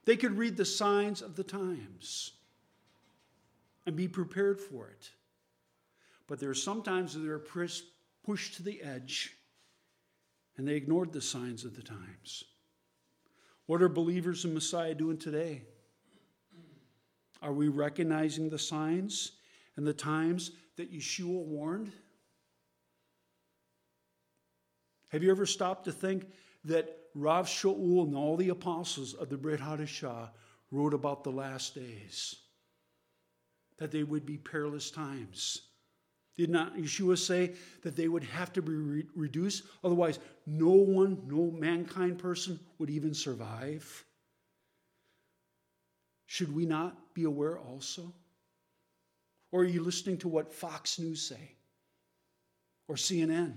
They 0.05 0.17
could 0.17 0.37
read 0.37 0.57
the 0.57 0.65
signs 0.65 1.23
of 1.23 1.37
the 1.37 1.45
times 1.45 2.33
and 3.87 3.95
be 3.95 4.09
prepared 4.09 4.61
for 4.61 4.89
it. 4.89 5.11
But 6.27 6.41
there 6.41 6.51
are 6.51 6.55
sometimes 6.55 7.15
they're 7.15 7.39
pushed 7.39 8.55
to 8.55 8.63
the 8.63 8.83
edge 8.83 9.37
and 10.57 10.67
they 10.67 10.75
ignored 10.75 11.13
the 11.13 11.23
signs 11.23 11.65
of 11.65 11.77
the 11.77 11.83
times. 11.83 12.45
What 13.67 13.83
are 13.83 13.89
believers 13.89 14.45
in 14.45 14.55
Messiah 14.55 14.95
doing 14.95 15.19
today? 15.19 15.63
Are 17.43 17.53
we 17.53 17.69
recognizing 17.69 18.49
the 18.49 18.59
signs 18.59 19.33
and 19.77 19.87
the 19.87 19.93
times 19.93 20.53
that 20.77 20.93
Yeshua 20.93 21.45
warned? 21.45 21.93
Have 25.09 25.23
you 25.23 25.31
ever 25.31 25.47
stopped 25.47 25.85
to 25.85 25.93
think 25.93 26.27
that 26.65 26.99
Rav 27.15 27.47
Shaul 27.47 28.05
and 28.05 28.17
all 28.17 28.37
the 28.37 28.51
apostles 28.51 29.15
of 29.15 29.29
the 29.29 29.37
Brit 29.37 29.61
Hadashah 29.61 30.31
wrote 30.71 30.95
about 30.95 31.25
the 31.25 31.31
last 31.31 31.75
days? 31.75 32.37
That 33.79 33.91
they 33.91 34.03
would 34.03 34.25
be 34.25 34.39
perilous 34.39 34.91
times. 34.91 35.63
Did 36.37 36.51
not 36.51 36.77
Yeshua 36.77 37.17
say 37.17 37.53
that 37.83 37.97
they 37.97 38.09
would 38.09 38.25
have 38.25 38.53
to 38.55 38.63
be 38.63 38.73
re- 38.73 39.07
reduced? 39.15 39.63
Otherwise, 39.83 40.19
no 40.47 40.71
one, 40.71 41.23
no 41.27 41.51
mankind 41.51 42.19
person 42.19 42.61
would 42.79 42.91
even 42.91 43.15
survive. 43.15 44.05
Should 46.27 46.55
we 46.55 46.67
not 46.67 47.15
be 47.15 47.25
aware 47.25 47.59
also? 47.59 48.13
Or 49.51 49.63
are 49.63 49.65
you 49.65 49.83
listening 49.83 50.19
to 50.19 50.29
what 50.29 50.53
Fox 50.53 50.99
News 50.99 51.23
say? 51.23 51.53
Or 52.89 52.97
CNN? 52.97 53.55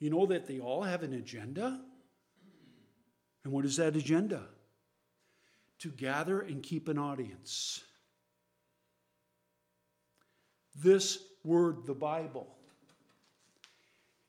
You 0.00 0.10
know 0.10 0.26
that 0.26 0.46
they 0.46 0.58
all 0.58 0.82
have 0.82 1.02
an 1.04 1.12
agenda? 1.12 1.80
And 3.44 3.52
what 3.52 3.64
is 3.64 3.76
that 3.76 3.94
agenda? 3.94 4.42
To 5.80 5.90
gather 5.90 6.40
and 6.40 6.62
keep 6.62 6.88
an 6.88 6.98
audience. 6.98 7.82
This 10.74 11.18
word, 11.46 11.86
the 11.86 11.94
Bible, 11.94 12.48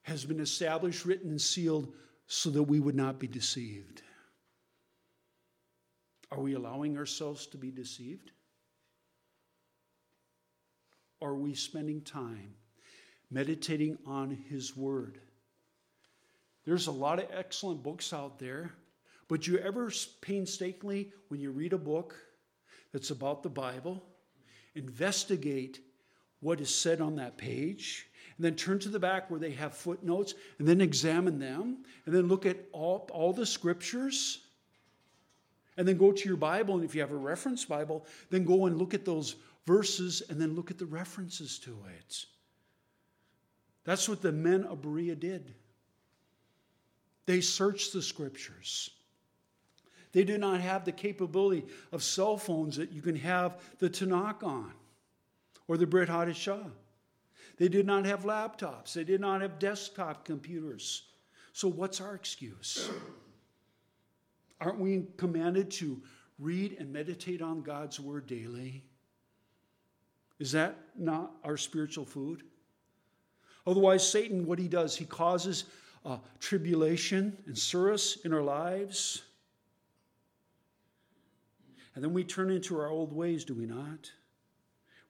has 0.03 0.23
been 0.23 0.39
established, 0.39 1.03
written, 1.03 1.31
and 1.31 1.41
sealed 1.41 1.91
so 2.27 2.49
that 2.51 2.63
we 2.63 2.79
would 2.79 2.95
not 2.95 3.19
be 3.19 3.27
deceived. 3.27 4.01
Are 6.31 6.39
we 6.39 6.53
allowing 6.53 6.97
ourselves 6.97 7.47
to 7.47 7.57
be 7.57 7.71
deceived? 7.71 8.31
Are 11.21 11.35
we 11.35 11.55
spending 11.55 12.01
time 12.01 12.53
meditating 13.31 13.97
on 14.05 14.37
His 14.49 14.77
Word? 14.77 15.19
There's 16.65 16.87
a 16.87 16.91
lot 16.91 17.19
of 17.19 17.29
excellent 17.31 17.81
books 17.81 18.13
out 18.13 18.39
there, 18.39 18.73
but 19.27 19.47
you 19.47 19.57
ever 19.57 19.91
painstakingly, 20.21 21.11
when 21.29 21.39
you 21.39 21.51
read 21.51 21.73
a 21.73 21.77
book 21.77 22.15
that's 22.93 23.09
about 23.09 23.41
the 23.41 23.49
Bible, 23.49 24.03
investigate 24.75 25.79
what 26.39 26.61
is 26.61 26.73
said 26.73 27.01
on 27.01 27.15
that 27.15 27.37
page, 27.37 28.07
and 28.37 28.45
then 28.45 28.55
turn 28.55 28.79
to 28.79 28.89
the 28.89 28.99
back 28.99 29.29
where 29.29 29.39
they 29.39 29.51
have 29.51 29.73
footnotes, 29.73 30.35
and 30.59 30.67
then 30.67 30.81
examine 30.81 31.39
them, 31.39 31.77
and 32.05 32.13
then 32.13 32.27
look 32.27 32.45
at 32.45 32.57
all, 32.71 33.09
all 33.11 33.33
the 33.33 33.45
scriptures, 33.45 34.39
and 35.77 35.87
then 35.87 35.97
go 35.97 36.11
to 36.11 36.27
your 36.27 36.37
Bible, 36.37 36.75
and 36.75 36.83
if 36.83 36.93
you 36.93 37.01
have 37.01 37.11
a 37.11 37.15
reference 37.15 37.65
Bible, 37.65 38.05
then 38.29 38.45
go 38.45 38.65
and 38.65 38.77
look 38.77 38.93
at 38.93 39.05
those 39.05 39.35
verses, 39.65 40.21
and 40.29 40.39
then 40.39 40.55
look 40.55 40.71
at 40.71 40.77
the 40.77 40.85
references 40.85 41.59
to 41.59 41.77
it. 41.99 42.25
That's 43.83 44.07
what 44.07 44.21
the 44.21 44.31
men 44.31 44.63
of 44.63 44.81
Berea 44.81 45.15
did. 45.15 45.53
They 47.25 47.41
searched 47.41 47.93
the 47.93 48.01
scriptures. 48.01 48.89
They 50.13 50.23
did 50.23 50.39
not 50.39 50.61
have 50.61 50.85
the 50.85 50.91
capability 50.91 51.65
of 51.91 52.01
cell 52.01 52.37
phones 52.37 52.77
that 52.77 52.91
you 52.91 53.01
can 53.01 53.15
have 53.17 53.61
the 53.79 53.89
Tanakh 53.89 54.43
on 54.43 54.71
or 55.67 55.77
the 55.77 55.87
Brit 55.87 56.09
Hadashah. 56.09 56.71
They 57.57 57.67
did 57.67 57.85
not 57.85 58.05
have 58.05 58.23
laptops. 58.23 58.93
They 58.93 59.03
did 59.03 59.19
not 59.19 59.41
have 59.41 59.59
desktop 59.59 60.25
computers. 60.25 61.03
So, 61.53 61.67
what's 61.67 61.99
our 62.01 62.13
excuse? 62.13 62.89
Aren't 64.61 64.79
we 64.79 65.07
commanded 65.17 65.71
to 65.71 66.01
read 66.39 66.77
and 66.79 66.91
meditate 66.93 67.41
on 67.41 67.61
God's 67.61 67.99
word 67.99 68.27
daily? 68.27 68.83
Is 70.39 70.51
that 70.51 70.77
not 70.95 71.31
our 71.43 71.57
spiritual 71.57 72.05
food? 72.05 72.43
Otherwise, 73.65 74.07
Satan, 74.09 74.45
what 74.45 74.59
he 74.59 74.67
does, 74.67 74.95
he 74.95 75.05
causes 75.05 75.65
uh, 76.05 76.17
tribulation 76.39 77.37
and 77.47 77.57
sorrows 77.57 78.19
in 78.23 78.33
our 78.33 78.41
lives. 78.41 79.23
And 81.95 82.03
then 82.03 82.13
we 82.13 82.23
turn 82.23 82.51
into 82.51 82.79
our 82.79 82.87
old 82.87 83.11
ways, 83.11 83.43
do 83.43 83.55
we 83.55 83.65
not? 83.65 84.11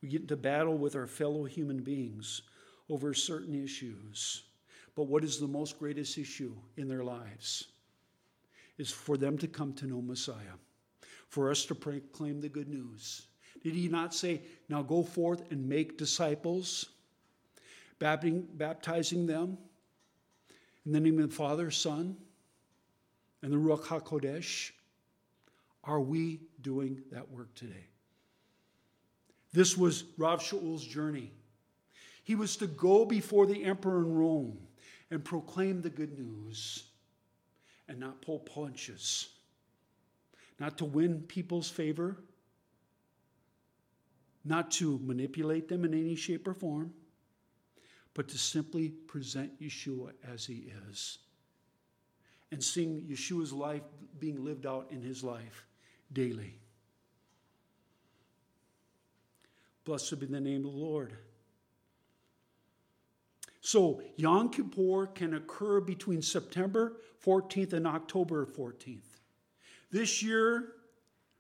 We 0.02 0.10
get 0.10 0.22
into 0.22 0.38
battle 0.38 0.78
with 0.78 0.96
our 0.96 1.08
fellow 1.08 1.46
human 1.46 1.82
beings 1.82 2.44
over 2.90 3.14
certain 3.14 3.56
issues. 3.56 4.44
But 4.96 5.08
what 5.08 5.24
is 5.24 5.40
the 5.40 5.48
most 5.48 5.80
greatest 5.80 6.18
issue 6.18 6.54
in 6.78 6.88
their 6.88 7.04
lives? 7.04 7.68
is 8.78 8.92
for 8.92 9.18
them 9.18 9.38
to 9.40 9.48
come 9.48 9.74
to 9.74 9.88
know 9.88 10.02
Messiah, 10.02 10.58
for 11.30 11.50
us 11.50 11.66
to 11.66 11.76
proclaim 11.76 12.42
the 12.42 12.50
good 12.50 12.70
news. 12.70 13.28
Did 13.64 13.74
he 13.74 13.88
not 13.88 14.14
say, 14.14 14.42
Now 14.70 14.84
go 14.84 15.04
forth 15.04 15.52
and 15.52 15.68
make 15.68 15.98
disciples, 15.98 16.88
baptizing 18.00 19.26
them 19.26 19.58
in 20.86 20.92
the 20.92 21.00
name 21.00 21.20
of 21.20 21.30
the 21.30 21.36
Father, 21.36 21.72
Son, 21.72 22.16
and 23.42 23.52
the 23.52 23.58
Ruach 23.58 23.84
HaKodesh? 23.84 24.72
Are 25.84 26.00
we 26.00 26.42
doing 26.62 27.02
that 27.12 27.30
work 27.32 27.54
today? 27.56 27.88
This 29.54 29.78
was 29.78 30.04
Rav 30.18 30.42
Shaul's 30.42 30.86
journey. 30.86 31.32
He 32.24 32.36
was 32.36 32.58
to 32.58 32.68
go 32.68 33.06
before 33.06 33.46
the 33.46 33.64
emperor 33.64 34.00
in 34.00 34.14
Rome 34.14 34.58
and 35.10 35.24
proclaim 35.24 35.82
the 35.82 35.90
good 35.90 36.18
news 36.18 36.84
and 37.88 38.00
not 38.00 38.22
pull 38.22 38.40
punches, 38.40 39.30
not 40.60 40.78
to 40.80 40.86
win 40.86 41.22
people's 41.22 41.70
favor, 41.70 42.18
not 44.44 44.72
to 44.72 45.00
manipulate 45.04 45.70
them 45.70 45.86
in 45.86 45.94
any 45.94 46.16
shape 46.16 46.48
or 46.48 46.54
form, 46.54 46.94
but 48.14 48.28
to 48.28 48.38
simply 48.38 48.90
present 48.90 49.62
Yeshua 49.62 50.12
as 50.30 50.46
he 50.46 50.72
is 50.90 51.20
and 52.52 52.64
seeing 52.64 53.02
Yeshua's 53.02 53.54
life 53.54 53.84
being 54.20 54.44
lived 54.44 54.66
out 54.66 54.88
in 54.90 55.02
his 55.02 55.24
life 55.24 55.66
daily. 56.14 56.60
Blessed 59.88 60.20
be 60.20 60.26
the 60.26 60.42
name 60.42 60.66
of 60.66 60.74
the 60.74 60.78
Lord. 60.78 61.14
So, 63.62 64.02
Yom 64.18 64.50
Kippur 64.50 65.08
can 65.08 65.34
occur 65.34 65.80
between 65.80 66.22
September 66.22 66.98
14th 67.26 67.72
and 67.72 67.88
October 67.88 68.46
14th. 68.46 69.08
This 69.90 70.22
year, 70.22 70.74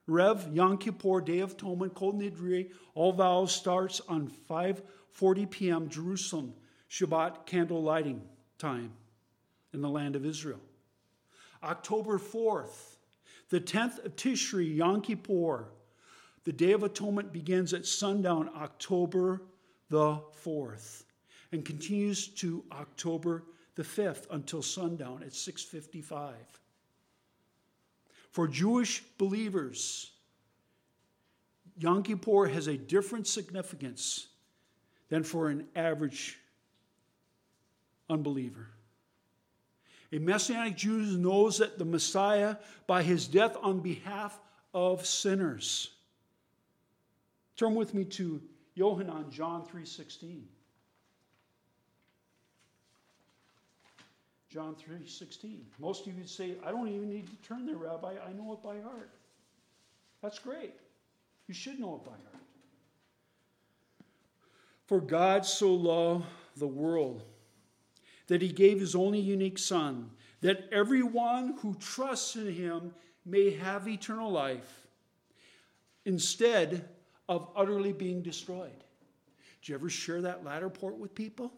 Erev 0.09 0.55
Yom 0.55 0.77
Kippur, 0.77 1.19
Day 1.19 1.39
of 1.39 1.51
Atonement, 1.51 1.93
Kol 1.93 2.13
Nidre, 2.13 2.71
all 2.95 3.11
vows 3.11 3.53
starts 3.53 3.99
on 4.07 4.31
5:40 4.49 5.51
p.m. 5.51 5.89
Jerusalem 5.89 6.53
Shabbat 6.89 7.45
candle 7.45 7.83
lighting 7.83 8.21
time 8.57 8.93
in 9.73 9.81
the 9.81 9.89
land 9.89 10.15
of 10.15 10.25
Israel. 10.25 10.61
October 11.61 12.17
4th, 12.17 12.95
the 13.49 13.59
10th 13.59 14.05
of 14.05 14.15
Tishri, 14.15 14.73
Yom 14.77 15.01
Kippur, 15.01 15.67
the 16.47 16.53
Day 16.53 16.71
of 16.71 16.83
Atonement 16.83 17.33
begins 17.33 17.73
at 17.73 17.85
sundown, 17.85 18.49
October 18.55 19.41
the 19.89 20.21
4th 20.45 21.03
and 21.51 21.65
continues 21.65 22.25
to 22.25 22.63
October 22.71 23.43
the 23.75 23.83
5th 23.83 24.27
until 24.31 24.61
sundown 24.61 25.23
at 25.23 25.33
6:55. 25.33 26.35
For 28.31 28.47
Jewish 28.47 29.03
believers, 29.17 30.13
Yom 31.79 32.01
Kippur 32.01 32.47
has 32.47 32.67
a 32.67 32.77
different 32.77 33.27
significance 33.27 34.29
than 35.09 35.23
for 35.23 35.49
an 35.49 35.67
average 35.75 36.39
unbeliever. 38.09 38.69
A 40.13 40.19
Messianic 40.19 40.77
Jew 40.77 41.17
knows 41.17 41.57
that 41.57 41.77
the 41.77 41.83
Messiah, 41.83 42.55
by 42.87 43.03
his 43.03 43.27
death 43.27 43.57
on 43.57 43.81
behalf 43.81 44.39
of 44.73 45.05
sinners. 45.05 45.91
Turn 47.57 47.73
with 47.73 47.93
me 47.93 48.05
to 48.05 48.41
Yohanan, 48.75 49.31
John 49.31 49.65
3:16. 49.65 50.47
John 54.49 54.75
3:16. 54.75 55.65
Most 55.79 56.01
of 56.01 56.13
you 56.13 56.19
would 56.19 56.29
say, 56.29 56.57
I 56.63 56.71
don't 56.71 56.87
even 56.87 57.09
need 57.09 57.27
to 57.27 57.35
turn 57.37 57.65
there, 57.65 57.75
Rabbi. 57.75 58.17
I 58.19 58.31
know 58.33 58.53
it 58.53 58.61
by 58.63 58.79
heart. 58.79 59.11
That's 60.21 60.39
great. 60.39 60.73
You 61.47 61.53
should 61.53 61.79
know 61.79 61.95
it 61.95 62.03
by 62.05 62.11
heart. 62.11 62.43
For 64.85 65.01
God 65.01 65.45
so 65.45 65.73
loved 65.73 66.25
the 66.55 66.67
world 66.67 67.23
that 68.27 68.41
he 68.41 68.51
gave 68.51 68.79
his 68.79 68.95
only 68.95 69.19
unique 69.19 69.57
Son, 69.57 70.11
that 70.41 70.69
everyone 70.71 71.57
who 71.57 71.75
trusts 71.75 72.35
in 72.35 72.53
him 72.53 72.93
may 73.25 73.51
have 73.51 73.87
eternal 73.87 74.31
life 74.31 74.87
instead 76.05 76.87
of 77.29 77.49
utterly 77.55 77.93
being 77.93 78.21
destroyed. 78.21 78.83
Do 79.61 79.71
you 79.71 79.77
ever 79.77 79.89
share 79.89 80.21
that 80.21 80.43
latter 80.45 80.69
part 80.69 80.97
with 80.97 81.13
people? 81.15 81.53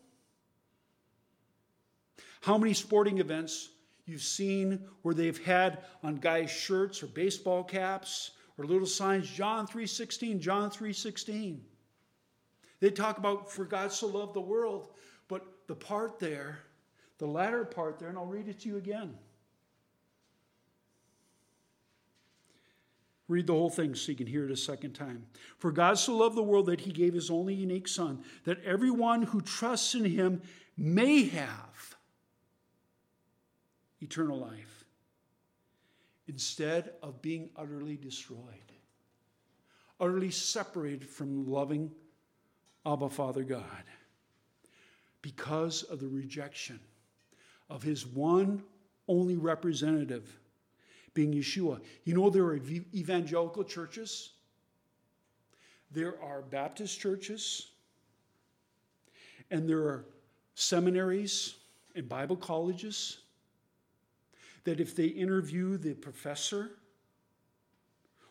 How 2.41 2.58
many 2.58 2.73
sporting 2.73 3.19
events 3.19 3.69
you've 4.05 4.21
seen 4.21 4.86
where 5.01 5.13
they've 5.13 5.43
had 5.45 5.79
on 6.03 6.15
guys' 6.15 6.49
shirts 6.49 7.03
or 7.03 7.08
baseball 7.08 7.63
caps 7.63 8.32
or 8.58 8.65
little 8.65 8.88
signs, 8.88 9.29
John 9.29 9.67
3.16, 9.67 10.39
John 10.39 10.69
3.16. 10.69 11.60
They 12.79 12.89
talk 12.89 13.17
about 13.17 13.51
for 13.51 13.65
God 13.65 13.91
so 13.91 14.08
loved 14.08 14.34
the 14.34 14.41
world, 14.41 14.89
but 15.27 15.45
the 15.67 15.75
part 15.75 16.19
there, 16.19 16.60
the 17.17 17.25
latter 17.25 17.63
part 17.63 17.99
there, 17.99 18.10
and 18.10 18.17
I'll 18.17 18.25
read 18.25 18.47
it 18.47 18.60
to 18.62 18.69
you 18.69 18.77
again. 18.77 19.15
Read 23.29 23.45
the 23.45 23.53
whole 23.53 23.69
thing 23.69 23.93
so 23.93 24.11
you 24.11 24.17
can 24.17 24.27
hear 24.27 24.43
it 24.43 24.51
a 24.51 24.57
second 24.57 24.93
time. 24.93 25.27
For 25.59 25.71
God 25.71 25.99
so 25.99 26.17
loved 26.17 26.35
the 26.35 26.43
world 26.43 26.65
that 26.65 26.81
he 26.81 26.91
gave 26.91 27.13
his 27.13 27.29
only 27.29 27.53
unique 27.53 27.87
Son, 27.87 28.23
that 28.43 28.61
everyone 28.65 29.21
who 29.21 29.39
trusts 29.39 29.93
in 29.93 30.03
him 30.03 30.41
may 30.75 31.25
have 31.25 31.95
eternal 34.01 34.39
life 34.39 34.83
instead 36.27 36.93
of 37.03 37.21
being 37.21 37.51
utterly 37.55 37.97
destroyed, 37.97 38.73
utterly 39.99 40.31
separated 40.31 41.07
from 41.07 41.45
loving 41.45 41.91
Abba 42.83 43.09
Father 43.09 43.43
God 43.43 43.83
because 45.21 45.83
of 45.83 45.99
the 45.99 46.07
rejection 46.07 46.79
of 47.69 47.83
his 47.83 48.07
one 48.07 48.63
only 49.07 49.35
representative 49.35 50.39
being 51.13 51.34
Yeshua. 51.34 51.80
You 52.04 52.15
know, 52.15 52.30
there 52.30 52.45
are 52.45 52.56
evangelical 52.93 53.63
churches, 53.63 54.32
there 55.91 56.22
are 56.22 56.41
Baptist 56.41 57.00
churches, 57.00 57.69
and 59.52 59.67
there 59.67 59.80
are 59.80 60.06
seminaries 60.56 61.56
and 61.95 62.08
Bible 62.08 62.36
colleges 62.36 63.19
that 64.63 64.80
if 64.80 64.95
they 64.95 65.06
interview 65.06 65.78
the 65.78 65.93
professor 65.93 66.72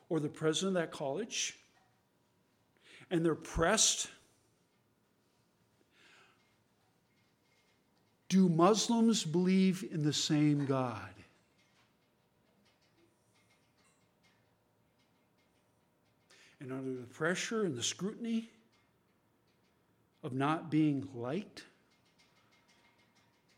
or 0.09 0.21
the 0.21 0.29
president 0.29 0.77
of 0.77 0.83
that 0.83 0.93
college 0.93 1.59
and 3.11 3.25
they're 3.25 3.35
pressed, 3.35 4.09
do 8.29 8.49
Muslims 8.49 9.25
believe 9.25 9.85
in 9.91 10.03
the 10.03 10.13
same 10.13 10.67
God? 10.67 11.09
And 16.61 16.73
under 16.73 17.01
the 17.01 17.07
pressure 17.07 17.65
and 17.65 17.77
the 17.77 17.83
scrutiny 17.83 18.51
of 20.23 20.33
not 20.33 20.71
being 20.71 21.09
liked, 21.15 21.65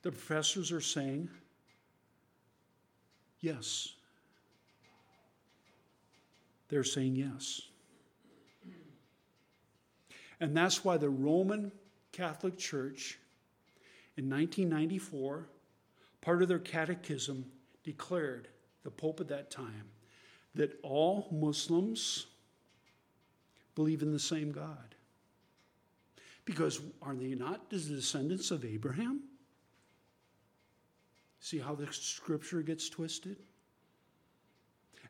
the 0.03 0.11
professors 0.11 0.73
are 0.73 0.81
saying, 0.81 1.29
Yes. 3.41 3.95
They're 6.69 6.85
saying 6.85 7.17
yes. 7.17 7.63
And 10.39 10.57
that's 10.57 10.85
why 10.85 10.97
the 10.97 11.11
Roman 11.11 11.73
Catholic 12.13 12.57
Church 12.57 13.19
in 14.17 14.31
1994, 14.31 15.47
part 16.21 16.43
of 16.43 16.49
their 16.49 16.59
catechism 16.59 17.47
declared, 17.83 18.49
the 18.85 18.91
Pope 18.91 19.21
at 19.21 19.29
that 19.29 19.51
time, 19.51 19.91
that 20.55 20.79
all 20.83 21.29
Muslims 21.33 22.27
believe 23.81 24.03
in 24.03 24.12
the 24.12 24.19
same 24.19 24.53
God. 24.53 24.95
Because 26.45 26.83
are 27.01 27.14
they 27.14 27.35
not 27.35 27.71
the 27.71 27.79
descendants 27.79 28.51
of 28.51 28.62
Abraham? 28.62 29.23
See 31.40 31.59
how 31.59 31.75
the 31.75 31.90
scripture 31.90 32.61
gets 32.61 32.90
twisted? 32.90 33.38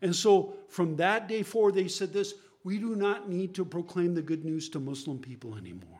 And 0.03 0.15
so 0.15 0.55
from 0.69 0.95
that 0.97 1.27
day 1.27 1.43
forward, 1.43 1.75
they 1.75 1.89
said 1.89 2.13
this 2.13 2.35
we 2.63 2.79
do 2.79 2.95
not 2.95 3.29
need 3.29 3.57
to 3.57 3.65
proclaim 3.65 4.15
the 4.15 4.23
good 4.23 4.45
news 4.45 4.69
to 4.69 4.79
Muslim 4.79 5.19
people 5.19 5.57
anymore. 5.57 5.99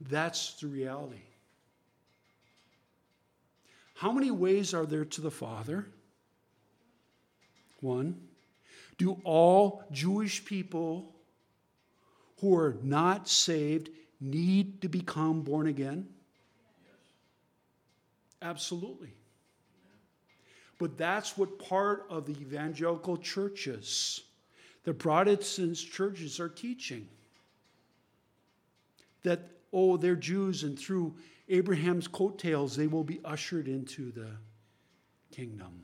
That's 0.00 0.54
the 0.54 0.68
reality. 0.68 1.28
How 3.96 4.12
many 4.12 4.30
ways 4.30 4.72
are 4.72 4.86
there 4.86 5.04
to 5.04 5.20
the 5.20 5.30
Father? 5.30 5.88
One. 7.80 8.20
Do 8.96 9.20
all 9.24 9.84
Jewish 9.92 10.44
people 10.44 11.14
who 12.40 12.56
are 12.56 12.76
not 12.82 13.28
saved 13.28 13.90
need 14.20 14.82
to 14.82 14.88
become 14.88 15.42
born 15.42 15.66
again? 15.66 16.08
Absolutely. 18.42 19.12
But 20.78 20.96
that's 20.96 21.36
what 21.36 21.58
part 21.58 22.06
of 22.08 22.26
the 22.26 22.32
evangelical 22.40 23.16
churches, 23.16 24.22
the 24.84 24.94
Protestant 24.94 25.76
churches, 25.76 26.38
are 26.38 26.48
teaching. 26.48 27.08
That, 29.24 29.40
oh, 29.72 29.96
they're 29.96 30.14
Jews, 30.14 30.62
and 30.62 30.78
through 30.78 31.16
Abraham's 31.48 32.06
coattails, 32.06 32.76
they 32.76 32.86
will 32.86 33.02
be 33.02 33.20
ushered 33.24 33.66
into 33.66 34.12
the 34.12 34.30
kingdom. 35.32 35.82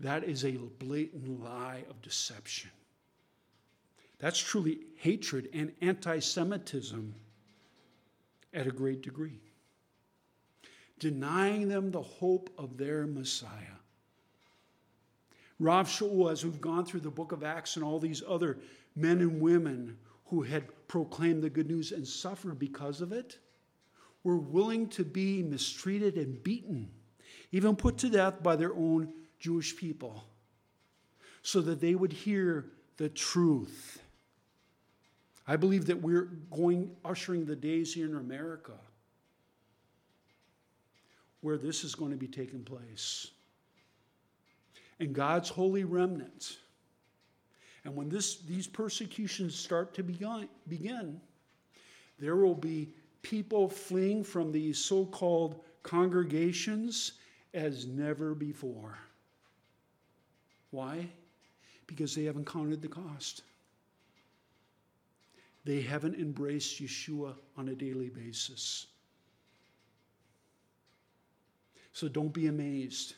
That 0.00 0.24
is 0.24 0.44
a 0.44 0.52
blatant 0.52 1.42
lie 1.42 1.84
of 1.90 2.00
deception. 2.02 2.70
That's 4.18 4.38
truly 4.38 4.80
hatred 4.96 5.48
and 5.52 5.72
anti 5.80 6.18
Semitism 6.18 7.14
at 8.54 8.66
a 8.66 8.70
great 8.70 9.02
degree 9.02 9.40
denying 10.98 11.68
them 11.68 11.90
the 11.90 12.02
hope 12.02 12.50
of 12.58 12.76
their 12.76 13.06
Messiah. 13.06 13.78
Rav 15.60 15.88
Shaul, 15.88 16.30
as 16.30 16.44
we've 16.44 16.60
gone 16.60 16.84
through 16.84 17.00
the 17.00 17.10
book 17.10 17.32
of 17.32 17.42
Acts 17.42 17.76
and 17.76 17.84
all 17.84 17.98
these 17.98 18.22
other 18.26 18.58
men 18.94 19.20
and 19.20 19.40
women 19.40 19.96
who 20.26 20.42
had 20.42 20.64
proclaimed 20.88 21.42
the 21.42 21.50
good 21.50 21.68
news 21.68 21.92
and 21.92 22.06
suffered 22.06 22.58
because 22.58 23.00
of 23.00 23.12
it, 23.12 23.38
were 24.22 24.38
willing 24.38 24.88
to 24.88 25.04
be 25.04 25.42
mistreated 25.42 26.16
and 26.16 26.42
beaten, 26.42 26.90
even 27.50 27.74
put 27.74 27.98
to 27.98 28.10
death 28.10 28.42
by 28.42 28.56
their 28.56 28.74
own 28.74 29.12
Jewish 29.38 29.76
people, 29.76 30.24
so 31.42 31.60
that 31.60 31.80
they 31.80 31.94
would 31.94 32.12
hear 32.12 32.66
the 32.96 33.08
truth. 33.08 34.02
I 35.46 35.56
believe 35.56 35.86
that 35.86 36.02
we're 36.02 36.30
going, 36.50 36.90
ushering 37.04 37.46
the 37.46 37.56
days 37.56 37.94
here 37.94 38.06
in 38.06 38.16
America 38.16 38.72
where 41.40 41.56
this 41.56 41.84
is 41.84 41.94
going 41.94 42.10
to 42.10 42.16
be 42.16 42.26
taking 42.26 42.64
place. 42.64 43.28
And 45.00 45.14
God's 45.14 45.48
holy 45.48 45.84
remnant. 45.84 46.56
And 47.84 47.94
when 47.94 48.08
this, 48.08 48.38
these 48.40 48.66
persecutions 48.66 49.54
start 49.54 49.94
to 49.94 50.02
begin, 50.02 50.48
begin, 50.68 51.20
there 52.18 52.36
will 52.36 52.54
be 52.54 52.88
people 53.22 53.68
fleeing 53.68 54.24
from 54.24 54.50
these 54.50 54.78
so 54.78 55.04
called 55.06 55.60
congregations 55.82 57.12
as 57.54 57.86
never 57.86 58.34
before. 58.34 58.98
Why? 60.70 61.08
Because 61.86 62.14
they 62.14 62.24
haven't 62.24 62.46
counted 62.46 62.82
the 62.82 62.88
cost. 62.88 63.42
They 65.64 65.80
haven't 65.82 66.14
embraced 66.14 66.82
Yeshua 66.82 67.34
on 67.56 67.68
a 67.68 67.74
daily 67.74 68.08
basis. 68.08 68.86
So 71.92 72.08
don't 72.08 72.32
be 72.32 72.46
amazed. 72.46 73.14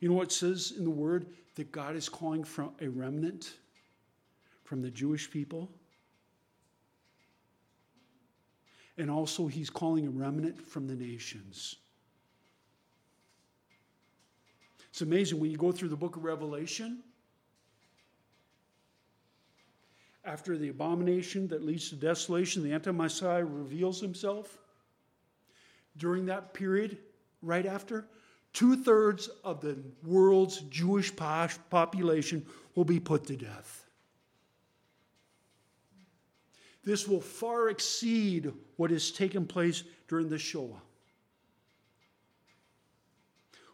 You 0.00 0.08
know 0.08 0.14
what 0.14 0.32
says 0.32 0.74
in 0.76 0.84
the 0.84 0.90
word 0.90 1.26
that 1.54 1.72
God 1.72 1.96
is 1.96 2.08
calling 2.08 2.44
from 2.44 2.72
a 2.80 2.88
remnant 2.88 3.54
from 4.64 4.82
the 4.82 4.90
Jewish 4.90 5.30
people? 5.30 5.70
And 8.98 9.10
also, 9.10 9.46
he's 9.46 9.70
calling 9.70 10.06
a 10.06 10.10
remnant 10.10 10.60
from 10.60 10.86
the 10.86 10.94
nations. 10.94 11.76
It's 14.96 15.02
amazing 15.02 15.40
when 15.40 15.50
you 15.50 15.58
go 15.58 15.72
through 15.72 15.90
the 15.90 15.96
book 15.96 16.16
of 16.16 16.24
Revelation, 16.24 17.00
after 20.24 20.56
the 20.56 20.70
abomination 20.70 21.46
that 21.48 21.62
leads 21.62 21.90
to 21.90 21.96
desolation, 21.96 22.62
the 22.62 22.72
anti 22.72 22.92
Messiah 22.92 23.44
reveals 23.44 24.00
himself. 24.00 24.56
During 25.98 26.24
that 26.24 26.54
period, 26.54 26.96
right 27.42 27.66
after, 27.66 28.06
two 28.54 28.74
thirds 28.74 29.28
of 29.44 29.60
the 29.60 29.76
world's 30.02 30.60
Jewish 30.70 31.14
population 31.14 32.46
will 32.74 32.86
be 32.86 32.98
put 32.98 33.26
to 33.26 33.36
death. 33.36 33.84
This 36.84 37.06
will 37.06 37.20
far 37.20 37.68
exceed 37.68 38.50
what 38.76 38.90
has 38.90 39.10
taken 39.10 39.44
place 39.44 39.84
during 40.08 40.30
the 40.30 40.38
Shoah. 40.38 40.80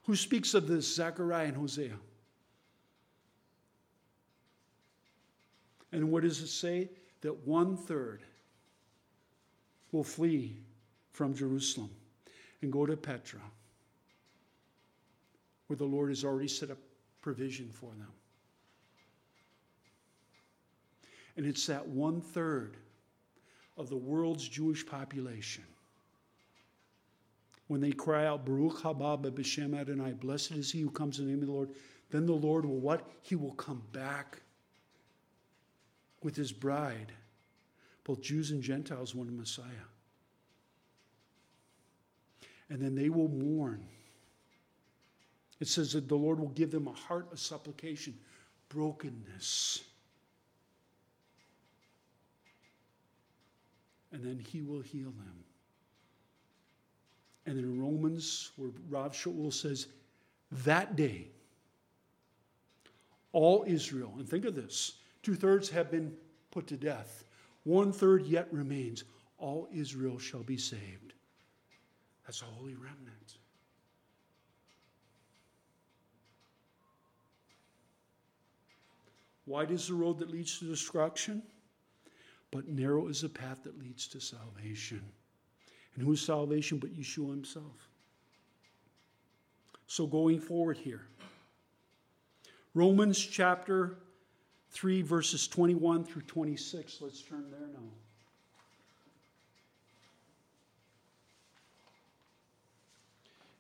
Who 0.05 0.17
speaks 0.17 0.55
of 0.55 0.67
this? 0.67 0.95
Zechariah 0.95 1.47
and 1.47 1.57
Hosea. 1.57 1.97
And 5.93 6.11
what 6.11 6.23
does 6.23 6.41
it 6.41 6.49
say? 6.49 6.89
That 7.21 7.47
one 7.47 7.77
third 7.77 8.23
will 9.93 10.03
flee 10.03 10.57
from 11.13 11.35
Jerusalem 11.35 11.91
and 12.63 12.73
go 12.73 12.87
to 12.87 12.97
Petra, 12.97 13.41
where 15.67 15.77
the 15.77 15.85
Lord 15.85 16.09
has 16.09 16.25
already 16.25 16.49
set 16.49 16.71
up 16.71 16.79
provision 17.21 17.71
for 17.71 17.91
them. 17.91 18.13
And 21.37 21.47
it's 21.47 21.67
that 21.67 21.87
one 21.87 22.21
third 22.21 22.77
of 23.77 23.89
the 23.89 23.97
world's 23.97 24.49
Jewish 24.49 24.85
population. 24.85 25.65
When 27.73 27.81
they 27.81 27.93
cry 27.93 28.27
out, 28.27 28.45
Baruch 28.45 28.83
haba 28.83 29.19
b'shem 29.19 29.75
Adonai, 29.75 30.13
blessed 30.13 30.53
is 30.53 30.71
he 30.71 30.83
who 30.83 30.91
comes 30.91 31.19
in 31.19 31.25
the 31.25 31.33
name 31.33 31.41
of 31.41 31.47
the 31.47 31.55
Lord, 31.55 31.71
then 32.11 32.27
the 32.27 32.35
Lord 32.35 32.67
will 32.67 32.79
what? 32.79 33.09
He 33.23 33.35
will 33.35 33.55
come 33.55 33.83
back 33.93 34.43
with 36.23 36.37
his 36.37 36.53
bride, 36.53 37.13
both 38.05 38.21
Jews 38.21 38.51
and 38.51 38.63
Gentiles, 38.63 39.15
one 39.15 39.35
Messiah 39.35 39.89
and 42.73 42.81
then 42.81 42.95
they 42.95 43.11
will 43.11 43.29
mourn. 43.29 43.85
It 45.61 45.69
says 45.69 45.93
that 45.93 46.09
the 46.09 46.15
Lord 46.15 46.41
will 46.41 46.49
give 46.49 46.71
them 46.71 46.89
a 46.89 46.93
heart 46.93 47.31
of 47.31 47.39
supplication, 47.39 48.19
brokenness. 48.71 49.83
And 54.11 54.25
then 54.25 54.39
he 54.39 54.63
will 54.63 54.81
heal 54.81 55.11
them. 55.11 55.45
And 57.47 57.59
in 57.59 57.81
Romans, 57.81 58.53
where 58.57 58.71
Rav 58.89 59.13
Shaul 59.13 59.53
says, 59.53 59.89
that 60.65 60.97
day, 60.97 61.29
all 63.33 63.65
Israel, 63.67 64.15
and 64.19 64.29
think 64.29 64.45
of 64.45 64.55
this 64.55 64.99
two 65.23 65.35
thirds 65.35 65.71
have 65.71 65.91
been 65.91 66.13
put 66.51 66.67
to 66.69 66.77
death, 66.77 67.25
one 67.65 67.93
third 67.93 68.27
yet 68.27 68.49
remains. 68.53 69.05
All 69.39 69.69
Israel 69.73 70.19
shall 70.19 70.43
be 70.43 70.57
saved. 70.57 71.15
That's 72.27 72.43
a 72.43 72.45
holy 72.45 72.75
remnant. 72.75 73.39
Wide 79.47 79.73
is 79.73 79.89
the 79.89 79.95
road 79.95 80.19
that 80.21 80.31
leads 80.31 80.59
to 80.61 80.67
destruction, 80.67 81.43
but 82.53 82.69
narrow 82.69 83.09
is 83.09 83.23
the 83.23 83.29
path 83.29 83.65
that 83.65 83.79
leads 83.79 84.07
to 84.09 84.21
salvation. 84.21 85.03
And 85.95 86.05
whose 86.05 86.21
salvation 86.21 86.79
but 86.79 86.99
Yeshua 86.99 87.31
himself? 87.31 87.89
So, 89.87 90.07
going 90.07 90.41
forward 90.41 90.79
here, 90.79 91.03
Romans 92.75 93.19
chapter 93.19 93.99
3, 94.71 95.03
verses 95.03 95.47
21 95.47 96.05
through 96.05 96.23
26. 96.23 96.99
Let's 97.03 97.21
turn 97.21 97.45
there 97.51 97.69
now. 97.69 97.89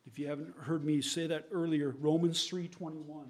If 0.06 0.18
you 0.18 0.28
haven't 0.28 0.54
heard 0.58 0.84
me 0.84 1.00
say 1.00 1.26
that 1.26 1.46
earlier, 1.52 1.94
Romans 2.00 2.46
3:21. 2.46 3.24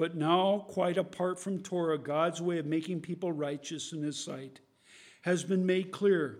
But 0.00 0.14
now, 0.14 0.64
quite 0.66 0.96
apart 0.96 1.38
from 1.38 1.60
Torah, 1.60 1.98
God's 1.98 2.40
way 2.40 2.56
of 2.56 2.64
making 2.64 3.02
people 3.02 3.32
righteous 3.32 3.92
in 3.92 4.02
His 4.02 4.18
sight 4.18 4.60
has 5.20 5.44
been 5.44 5.66
made 5.66 5.90
clear 5.90 6.38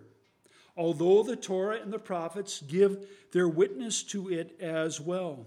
although 0.75 1.21
the 1.21 1.35
Torah 1.35 1.79
and 1.79 1.93
the 1.93 1.99
prophets 1.99 2.61
give 2.61 3.05
their 3.33 3.47
witness 3.47 4.01
to 4.01 4.31
it 4.31 4.59
as 4.59 4.99
well. 4.99 5.45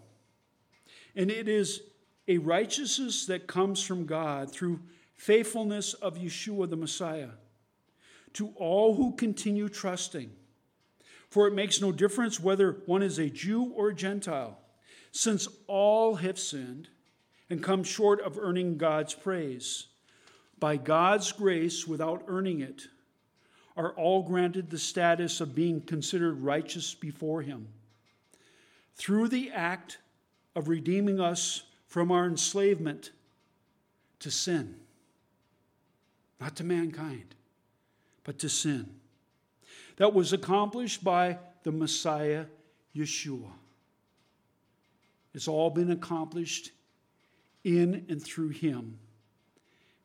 And 1.16 1.28
it 1.28 1.48
is 1.48 1.80
a 2.28 2.38
righteousness 2.38 3.26
that 3.26 3.48
comes 3.48 3.82
from 3.82 4.06
God 4.06 4.52
through 4.52 4.78
faithfulness 5.16 5.94
of 5.94 6.16
Yeshua 6.16 6.70
the 6.70 6.76
Messiah 6.76 7.30
to 8.34 8.52
all 8.56 8.94
who 8.94 9.16
continue 9.16 9.68
trusting. 9.68 10.30
For 11.30 11.48
it 11.48 11.54
makes 11.54 11.80
no 11.80 11.90
difference 11.90 12.38
whether 12.38 12.82
one 12.86 13.02
is 13.02 13.18
a 13.18 13.28
Jew 13.28 13.72
or 13.74 13.88
a 13.88 13.94
Gentile, 13.94 14.60
since 15.10 15.48
all 15.66 16.14
have 16.16 16.38
sinned 16.38 16.90
and 17.50 17.62
come 17.62 17.84
short 17.84 18.20
of 18.20 18.38
earning 18.38 18.76
God's 18.76 19.14
praise. 19.14 19.86
By 20.58 20.76
God's 20.76 21.32
grace, 21.32 21.86
without 21.86 22.24
earning 22.26 22.60
it, 22.60 22.88
are 23.76 23.92
all 23.92 24.22
granted 24.22 24.70
the 24.70 24.78
status 24.78 25.40
of 25.40 25.54
being 25.54 25.80
considered 25.80 26.40
righteous 26.40 26.94
before 26.94 27.42
Him. 27.42 27.68
Through 28.94 29.28
the 29.28 29.50
act 29.50 29.98
of 30.54 30.68
redeeming 30.68 31.20
us 31.20 31.64
from 31.88 32.12
our 32.12 32.26
enslavement 32.26 33.10
to 34.20 34.30
sin, 34.30 34.76
not 36.40 36.56
to 36.56 36.64
mankind, 36.64 37.34
but 38.22 38.38
to 38.38 38.48
sin. 38.48 38.88
That 39.96 40.14
was 40.14 40.32
accomplished 40.32 41.04
by 41.04 41.38
the 41.62 41.72
Messiah, 41.72 42.46
Yeshua. 42.96 43.50
It's 45.34 45.48
all 45.48 45.70
been 45.70 45.90
accomplished 45.90 46.70
in 47.64 48.06
and 48.08 48.22
through 48.22 48.50
Him 48.50 48.98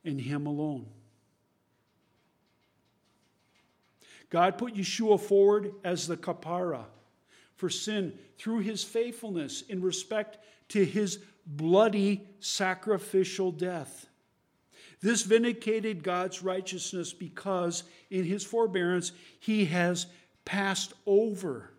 and 0.04 0.20
Him 0.20 0.46
alone. 0.46 0.86
God 4.30 4.58
put 4.58 4.74
Yeshua 4.74 5.20
forward 5.20 5.72
as 5.84 6.06
the 6.06 6.16
kapara 6.16 6.84
for 7.60 7.68
sin 7.68 8.14
through 8.38 8.60
his 8.60 8.82
faithfulness 8.82 9.60
in 9.68 9.82
respect 9.82 10.38
to 10.68 10.82
his 10.82 11.18
bloody 11.44 12.26
sacrificial 12.38 13.52
death. 13.52 14.06
This 15.02 15.22
vindicated 15.22 16.02
God's 16.02 16.42
righteousness 16.42 17.12
because 17.12 17.82
in 18.10 18.24
his 18.24 18.44
forbearance 18.44 19.12
he 19.40 19.66
has 19.66 20.06
passed 20.46 20.94
over 21.06 21.70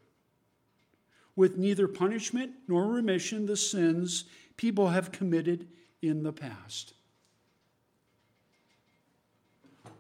with 1.36 1.58
neither 1.58 1.88
punishment 1.88 2.52
nor 2.68 2.88
remission 2.88 3.48
the 3.48 3.58
sins 3.58 4.26
people 4.58 4.90
have 4.90 5.12
committed 5.12 5.68
in 6.02 6.24
the 6.24 6.34
past. 6.34 6.94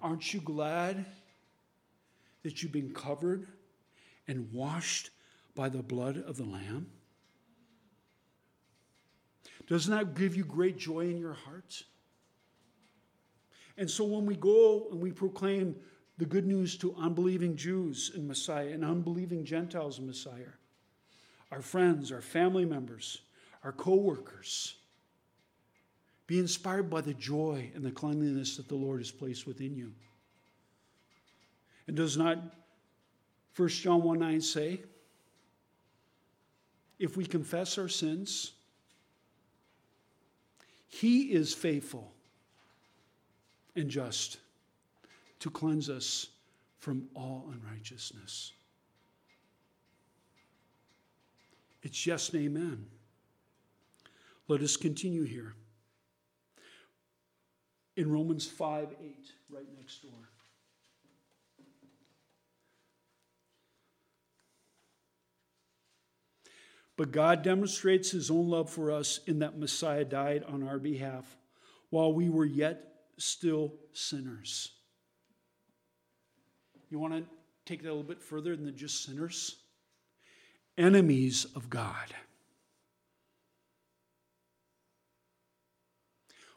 Aren't 0.01 0.33
you 0.33 0.41
glad 0.41 1.05
that 2.43 2.61
you've 2.61 2.71
been 2.71 2.93
covered 2.93 3.47
and 4.27 4.51
washed 4.51 5.11
by 5.55 5.69
the 5.69 5.83
blood 5.83 6.17
of 6.17 6.37
the 6.37 6.43
Lamb? 6.43 6.87
Doesn't 9.67 9.93
that 9.95 10.15
give 10.15 10.35
you 10.35 10.43
great 10.43 10.77
joy 10.77 11.01
in 11.01 11.17
your 11.17 11.33
hearts? 11.33 11.83
And 13.77 13.89
so 13.89 14.03
when 14.03 14.25
we 14.25 14.35
go 14.35 14.87
and 14.91 14.99
we 14.99 15.11
proclaim 15.11 15.75
the 16.17 16.25
good 16.25 16.45
news 16.45 16.77
to 16.77 16.93
unbelieving 16.97 17.55
Jews 17.55 18.11
and 18.13 18.27
Messiah 18.27 18.69
and 18.69 18.83
unbelieving 18.83 19.45
Gentiles 19.45 19.97
in 19.97 20.05
Messiah, 20.05 20.51
our 21.51 21.61
friends, 21.61 22.11
our 22.11 22.21
family 22.21 22.65
members, 22.65 23.21
our 23.63 23.71
co 23.71 23.95
workers, 23.95 24.75
be 26.27 26.39
inspired 26.39 26.89
by 26.89 27.01
the 27.01 27.13
joy 27.13 27.71
and 27.75 27.83
the 27.83 27.91
cleanliness 27.91 28.57
that 28.57 28.67
the 28.67 28.75
Lord 28.75 28.99
has 28.99 29.11
placed 29.11 29.45
within 29.45 29.75
you. 29.75 29.91
And 31.87 31.95
does 31.95 32.17
not 32.17 32.37
1 33.55 33.69
John 33.69 34.03
1 34.03 34.19
9 34.19 34.41
say, 34.41 34.79
if 36.99 37.17
we 37.17 37.25
confess 37.25 37.77
our 37.77 37.87
sins, 37.87 38.51
he 40.87 41.23
is 41.33 41.53
faithful 41.53 42.11
and 43.75 43.89
just 43.89 44.37
to 45.39 45.49
cleanse 45.49 45.89
us 45.89 46.27
from 46.77 47.07
all 47.15 47.51
unrighteousness. 47.51 48.51
It's 51.83 51.97
and 52.33 52.35
amen. 52.35 52.85
Let 54.51 54.63
us 54.63 54.75
continue 54.75 55.23
here. 55.23 55.55
In 57.95 58.11
Romans 58.11 58.45
5 58.45 58.89
8, 59.01 59.15
right 59.49 59.65
next 59.77 60.01
door. 60.01 60.11
But 66.97 67.13
God 67.13 67.43
demonstrates 67.43 68.11
his 68.11 68.29
own 68.29 68.49
love 68.49 68.69
for 68.69 68.91
us 68.91 69.21
in 69.25 69.39
that 69.39 69.57
Messiah 69.57 70.03
died 70.03 70.43
on 70.43 70.67
our 70.67 70.79
behalf 70.79 71.37
while 71.89 72.11
we 72.11 72.27
were 72.27 72.43
yet 72.43 72.83
still 73.17 73.75
sinners. 73.93 74.73
You 76.89 76.99
want 76.99 77.13
to 77.13 77.23
take 77.65 77.83
that 77.83 77.87
a 77.87 77.93
little 77.93 78.03
bit 78.03 78.21
further 78.21 78.57
than 78.57 78.75
just 78.75 79.05
sinners? 79.05 79.55
Enemies 80.77 81.45
of 81.55 81.69
God. 81.69 82.13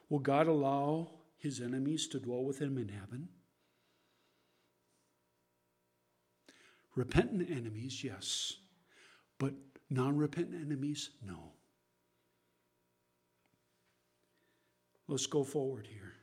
Will 0.08 0.18
God 0.18 0.46
allow 0.46 1.10
his 1.36 1.60
enemies 1.60 2.06
to 2.08 2.20
dwell 2.20 2.44
with 2.44 2.58
him 2.58 2.78
in 2.78 2.88
heaven? 2.88 3.28
Repentant 6.94 7.50
enemies, 7.50 8.04
yes. 8.04 8.54
But 9.38 9.54
Non 9.90 10.16
repentant 10.16 10.60
enemies? 10.60 11.10
No. 11.24 11.52
Let's 15.06 15.26
go 15.26 15.44
forward 15.44 15.86
here. 15.86 16.14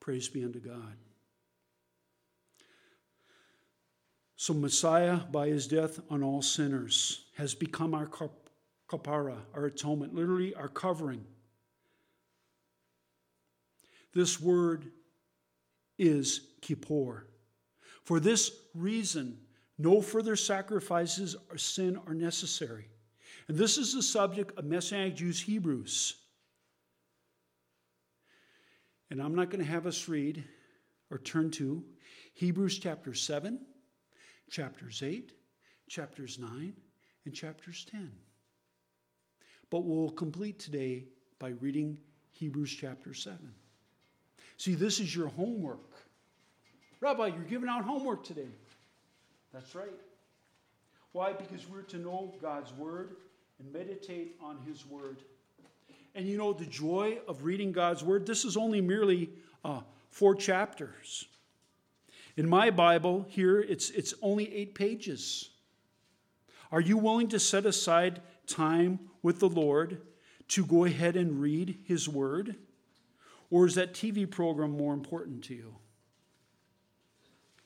Praise 0.00 0.28
be 0.28 0.44
unto 0.44 0.60
God. 0.60 0.96
So, 4.36 4.52
Messiah, 4.52 5.16
by 5.32 5.48
his 5.48 5.66
death 5.66 5.98
on 6.10 6.22
all 6.22 6.42
sinners, 6.42 7.24
has 7.36 7.54
become 7.54 7.94
our 7.94 8.06
kapara, 8.88 9.38
our 9.54 9.64
atonement, 9.64 10.14
literally 10.14 10.54
our 10.54 10.68
covering. 10.68 11.24
This 14.16 14.40
word 14.40 14.90
is 15.98 16.40
kippur. 16.62 17.26
For 18.02 18.18
this 18.18 18.50
reason, 18.74 19.36
no 19.76 20.00
further 20.00 20.36
sacrifices 20.36 21.36
or 21.50 21.58
sin 21.58 22.00
are 22.06 22.14
necessary. 22.14 22.88
And 23.46 23.58
this 23.58 23.76
is 23.76 23.92
the 23.92 24.02
subject 24.02 24.58
of 24.58 24.64
Messianic 24.64 25.16
Jews 25.16 25.42
Hebrews. 25.42 26.14
And 29.10 29.20
I'm 29.20 29.34
not 29.34 29.50
going 29.50 29.62
to 29.62 29.70
have 29.70 29.86
us 29.86 30.08
read 30.08 30.42
or 31.10 31.18
turn 31.18 31.50
to 31.50 31.84
Hebrews 32.32 32.78
chapter 32.78 33.12
7, 33.12 33.60
chapters 34.50 35.02
8, 35.04 35.32
chapters 35.90 36.38
9, 36.38 36.72
and 37.26 37.34
chapters 37.34 37.84
10. 37.90 38.10
But 39.68 39.84
we'll 39.84 40.08
complete 40.08 40.58
today 40.58 41.04
by 41.38 41.50
reading 41.60 41.98
Hebrews 42.32 42.74
chapter 42.80 43.12
7. 43.12 43.52
See, 44.56 44.74
this 44.74 45.00
is 45.00 45.14
your 45.14 45.28
homework. 45.28 45.80
Rabbi, 47.00 47.26
you're 47.28 47.44
giving 47.44 47.68
out 47.68 47.84
homework 47.84 48.24
today. 48.24 48.48
That's 49.52 49.74
right. 49.74 49.88
Why? 51.12 51.32
Because 51.32 51.68
we're 51.68 51.82
to 51.82 51.98
know 51.98 52.34
God's 52.40 52.72
Word 52.74 53.16
and 53.58 53.72
meditate 53.72 54.36
on 54.40 54.58
His 54.66 54.86
Word. 54.86 55.22
And 56.14 56.26
you 56.26 56.38
know, 56.38 56.52
the 56.52 56.66
joy 56.66 57.18
of 57.28 57.44
reading 57.44 57.72
God's 57.72 58.02
Word, 58.02 58.26
this 58.26 58.44
is 58.44 58.56
only 58.56 58.80
merely 58.80 59.30
uh, 59.64 59.80
four 60.10 60.34
chapters. 60.34 61.26
In 62.36 62.48
my 62.48 62.70
Bible, 62.70 63.26
here, 63.28 63.60
it's, 63.60 63.90
it's 63.90 64.14
only 64.22 64.54
eight 64.54 64.74
pages. 64.74 65.50
Are 66.70 66.80
you 66.80 66.98
willing 66.98 67.28
to 67.28 67.38
set 67.38 67.64
aside 67.64 68.20
time 68.46 68.98
with 69.22 69.40
the 69.40 69.48
Lord 69.48 70.02
to 70.48 70.64
go 70.66 70.84
ahead 70.84 71.16
and 71.16 71.40
read 71.40 71.78
His 71.84 72.08
Word? 72.08 72.56
Or 73.50 73.66
is 73.66 73.74
that 73.76 73.94
TV 73.94 74.28
program 74.28 74.72
more 74.72 74.94
important 74.94 75.44
to 75.44 75.54
you? 75.54 75.76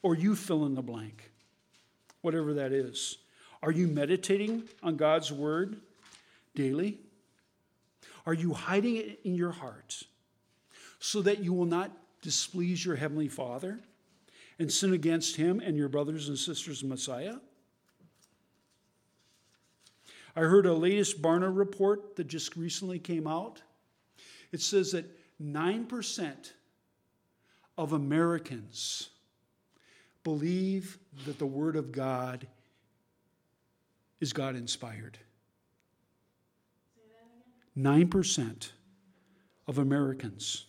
Or 0.03 0.15
you 0.15 0.37
fill 0.37 0.67
in 0.67 0.75
the 0.75 0.83
blank? 0.83 1.31
whatever 2.23 2.55
that 2.55 2.73
is. 2.73 3.19
Are 3.63 3.73
you 3.73 3.87
meditating 3.87 4.65
on 4.83 4.97
God's 4.97 5.33
word 5.33 5.77
daily? 6.55 6.99
Are 8.27 8.35
you 8.35 8.53
hiding 8.53 8.97
it 8.97 9.21
in 9.25 9.35
your 9.35 9.53
heart 9.53 10.03
so 10.99 11.23
that 11.23 11.43
you 11.43 11.53
will 11.53 11.67
not 11.67 11.91
displease 12.23 12.85
your 12.85 12.97
Heavenly 12.97 13.29
Father 13.29 13.81
and 14.59 14.71
sin 14.71 14.93
against 14.93 15.37
Him 15.37 15.61
and 15.61 15.77
your 15.77 15.89
brothers 15.89 16.29
and 16.29 16.39
sisters 16.39 16.83
in 16.83 16.89
Messiah? 16.89 17.37
I 20.37 20.41
heard 20.41 20.67
a 20.67 20.75
latest 20.75 21.21
Barna 21.21 21.55
report 21.55 22.17
that 22.17 22.29
just 22.29 22.57
recently 22.57 22.99
came 22.99 23.27
out. 23.27 23.63
It 24.53 24.61
says 24.61 24.93
that 24.93 25.05
9% 25.43 26.53
of 27.79 27.93
Americans 27.93 29.09
believe 30.23 30.99
that 31.25 31.39
the 31.39 31.47
Word 31.47 31.77
of 31.77 31.93
God 31.93 32.47
is 34.21 34.33
God 34.33 34.55
inspired. 34.55 35.19
9% 37.77 38.71
of 39.67 39.79
Americans 39.79 40.67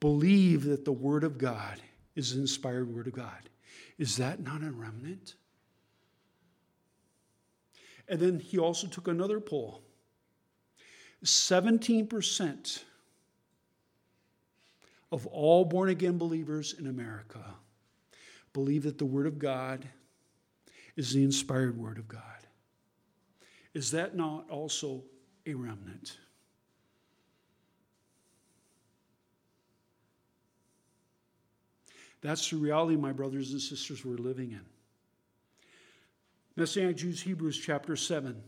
believe 0.00 0.64
that 0.64 0.84
the 0.84 0.92
Word 0.92 1.24
of 1.24 1.38
God 1.38 1.80
is 2.14 2.34
the 2.34 2.40
inspired 2.40 2.94
Word 2.94 3.06
of 3.06 3.14
God. 3.14 3.48
Is 3.98 4.16
that 4.16 4.40
not 4.40 4.62
a 4.62 4.70
remnant? 4.70 5.34
And 8.08 8.20
then 8.20 8.40
he 8.40 8.58
also 8.58 8.86
took 8.86 9.08
another 9.08 9.40
poll 9.40 9.82
17% 11.24 12.82
of 15.12 15.26
all 15.26 15.64
born 15.66 15.90
again 15.90 16.18
believers 16.18 16.74
in 16.76 16.86
America 16.88 17.44
believe 18.54 18.82
that 18.84 18.98
the 18.98 19.04
Word 19.04 19.26
of 19.26 19.38
God 19.38 19.86
is 20.96 21.12
the 21.12 21.22
inspired 21.22 21.76
Word 21.78 21.98
of 21.98 22.08
God. 22.08 22.20
Is 23.74 23.90
that 23.92 24.16
not 24.16 24.48
also 24.50 25.04
a 25.46 25.52
remnant? 25.54 26.16
That's 32.22 32.48
the 32.48 32.56
reality, 32.56 32.96
my 32.96 33.12
brothers 33.12 33.52
and 33.52 33.60
sisters, 33.60 34.04
we're 34.04 34.16
living 34.16 34.52
in. 34.52 34.64
Messianic 36.56 36.96
Jews, 36.96 37.20
Hebrews 37.20 37.58
chapter 37.58 37.96
7. 37.96 38.40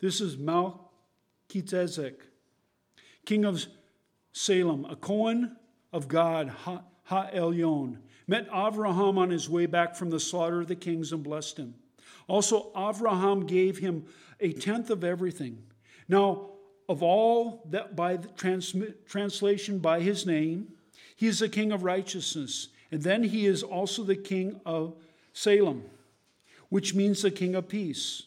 This 0.00 0.20
is 0.20 0.36
Melchizedek, 0.36 2.20
king 3.24 3.44
of 3.44 3.64
Salem, 4.32 4.84
a 4.86 4.96
Cohen 4.96 5.56
of 5.92 6.08
God, 6.08 6.48
Ha 6.48 6.82
Elyon, 7.34 7.98
met 8.26 8.48
Avraham 8.50 9.18
on 9.18 9.30
his 9.30 9.48
way 9.48 9.66
back 9.66 9.94
from 9.94 10.10
the 10.10 10.20
slaughter 10.20 10.60
of 10.60 10.68
the 10.68 10.76
kings 10.76 11.12
and 11.12 11.22
blessed 11.22 11.58
him. 11.58 11.74
Also, 12.28 12.70
Avraham 12.74 13.46
gave 13.46 13.78
him 13.78 14.04
a 14.40 14.52
tenth 14.52 14.90
of 14.90 15.04
everything. 15.04 15.62
Now, 16.08 16.50
of 16.88 17.02
all 17.02 17.62
that 17.70 17.94
by 17.94 18.16
the 18.16 18.28
trans- 18.28 18.74
translation 19.06 19.78
by 19.78 20.00
his 20.00 20.26
name, 20.26 20.72
he 21.16 21.26
is 21.26 21.38
the 21.38 21.48
king 21.48 21.72
of 21.72 21.84
righteousness. 21.84 22.68
And 22.90 23.02
then 23.02 23.24
he 23.24 23.46
is 23.46 23.62
also 23.62 24.02
the 24.02 24.16
king 24.16 24.60
of 24.66 24.96
Salem, 25.32 25.84
which 26.68 26.94
means 26.94 27.22
the 27.22 27.30
king 27.30 27.54
of 27.54 27.68
peace. 27.68 28.24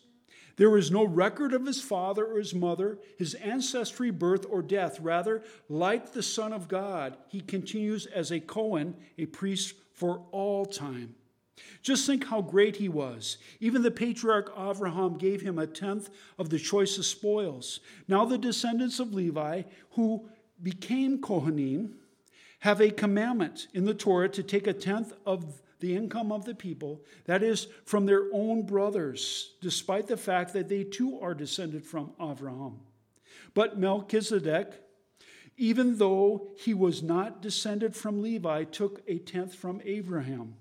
There 0.58 0.78
is 0.78 0.90
no 0.90 1.04
record 1.04 1.54
of 1.54 1.66
his 1.66 1.82
father 1.82 2.26
or 2.26 2.38
his 2.38 2.56
mother, 2.56 2.98
his 3.18 3.34
ancestry, 3.36 4.10
birth, 4.10 4.46
or 4.50 4.62
death. 4.62 5.00
Rather, 5.00 5.44
like 5.68 6.14
the 6.14 6.24
Son 6.24 6.54
of 6.54 6.68
God, 6.68 7.18
he 7.28 7.42
continues 7.42 8.06
as 8.06 8.32
a 8.32 8.40
Cohen, 8.40 8.96
a 9.18 9.26
priest 9.26 9.74
for 9.94 10.24
all 10.32 10.66
time. 10.66 11.16
Just 11.82 12.06
think 12.06 12.26
how 12.26 12.42
great 12.42 12.78
he 12.78 12.90
was. 12.90 13.38
Even 13.60 13.82
the 13.82 13.92
patriarch 13.92 14.52
Abraham 14.58 15.18
gave 15.18 15.42
him 15.42 15.60
a 15.60 15.68
tenth 15.68 16.10
of 16.38 16.50
the 16.50 16.60
choicest 16.60 17.12
spoils. 17.12 17.80
Now, 18.08 18.26
the 18.26 18.38
descendants 18.38 19.00
of 19.00 19.14
Levi, 19.14 19.64
who 19.92 20.28
became 20.62 21.20
Kohanim, 21.20 21.92
have 22.60 22.82
a 22.82 22.90
commandment 22.90 23.68
in 23.74 23.86
the 23.86 23.94
Torah 23.94 24.30
to 24.30 24.44
take 24.44 24.68
a 24.68 24.74
tenth 24.74 25.14
of 25.26 25.62
the 25.80 25.96
income 25.96 26.32
of 26.32 26.46
the 26.46 26.56
people, 26.56 27.04
that 27.26 27.44
is, 27.44 27.68
from 27.86 28.06
their 28.06 28.24
own 28.34 28.64
brothers, 28.64 29.54
despite 29.62 30.08
the 30.08 30.18
fact 30.18 30.54
that 30.54 30.70
they 30.70 30.84
too 30.84 31.20
are 31.20 31.34
descended 31.34 31.86
from 31.86 32.12
Avraham. 32.20 32.76
But 33.54 33.80
Melchizedek, 33.80 34.74
even 35.58 35.98
though 35.98 36.50
he 36.58 36.74
was 36.74 37.02
not 37.02 37.42
descended 37.42 37.96
from 37.96 38.22
Levi, 38.22 38.66
took 38.66 39.02
a 39.08 39.18
tenth 39.20 39.56
from 39.56 39.82
Abraham. 39.86 40.56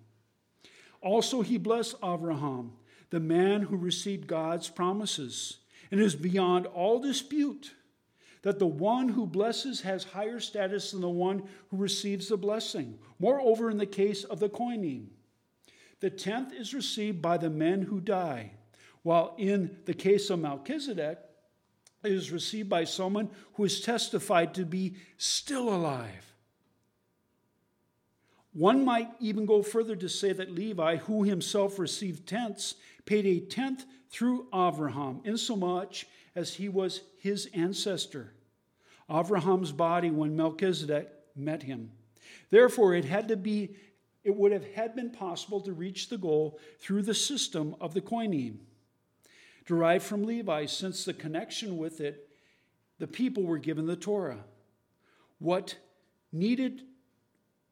Also, 1.00 1.42
he 1.42 1.58
blessed 1.58 2.00
Avraham, 2.00 2.70
the 3.10 3.20
man 3.20 3.62
who 3.62 3.76
received 3.76 4.26
God's 4.26 4.68
promises, 4.68 5.58
and 5.90 6.00
is 6.00 6.16
beyond 6.16 6.66
all 6.66 6.98
dispute 6.98 7.72
that 8.44 8.58
the 8.58 8.66
one 8.66 9.08
who 9.08 9.26
blesses 9.26 9.80
has 9.80 10.04
higher 10.04 10.38
status 10.38 10.90
than 10.90 11.00
the 11.00 11.08
one 11.08 11.42
who 11.70 11.78
receives 11.78 12.28
the 12.28 12.36
blessing. 12.36 12.98
Moreover, 13.18 13.70
in 13.70 13.78
the 13.78 13.86
case 13.86 14.22
of 14.22 14.38
the 14.38 14.50
kohanim, 14.50 15.06
the 16.00 16.10
tenth 16.10 16.52
is 16.52 16.74
received 16.74 17.22
by 17.22 17.38
the 17.38 17.48
men 17.48 17.80
who 17.80 18.00
die, 18.00 18.52
while 19.02 19.34
in 19.38 19.78
the 19.86 19.94
case 19.94 20.28
of 20.28 20.40
Melchizedek, 20.40 21.18
it 22.04 22.12
is 22.12 22.30
received 22.30 22.68
by 22.68 22.84
someone 22.84 23.30
who 23.54 23.64
is 23.64 23.80
testified 23.80 24.52
to 24.54 24.66
be 24.66 24.96
still 25.16 25.70
alive. 25.70 26.34
One 28.52 28.84
might 28.84 29.08
even 29.20 29.46
go 29.46 29.62
further 29.62 29.96
to 29.96 30.08
say 30.08 30.34
that 30.34 30.50
Levi, 30.50 30.96
who 30.96 31.22
himself 31.22 31.78
received 31.78 32.28
tenths, 32.28 32.74
paid 33.06 33.24
a 33.24 33.40
tenth 33.40 33.86
through 34.10 34.48
Abraham, 34.54 35.22
insomuch 35.24 36.04
as 36.34 36.54
he 36.54 36.68
was 36.68 37.02
his 37.18 37.48
ancestor. 37.54 38.32
Abraham's 39.10 39.72
body 39.72 40.10
when 40.10 40.36
Melchizedek 40.36 41.08
met 41.36 41.62
him. 41.62 41.90
Therefore, 42.50 42.94
it 42.94 43.04
had 43.04 43.28
to 43.28 43.36
be, 43.36 43.76
it 44.22 44.34
would 44.34 44.52
have 44.52 44.64
had 44.74 44.96
been 44.96 45.10
possible 45.10 45.60
to 45.60 45.72
reach 45.72 46.08
the 46.08 46.18
goal 46.18 46.58
through 46.78 47.02
the 47.02 47.14
system 47.14 47.76
of 47.80 47.94
the 47.94 48.00
kohanim, 48.00 48.58
derived 49.66 50.04
from 50.04 50.24
Levi, 50.24 50.66
since 50.66 51.04
the 51.04 51.12
connection 51.12 51.76
with 51.76 52.00
it, 52.00 52.28
the 52.98 53.06
people 53.06 53.42
were 53.42 53.58
given 53.58 53.86
the 53.86 53.96
Torah. 53.96 54.44
What 55.38 55.76
needed 56.32 56.82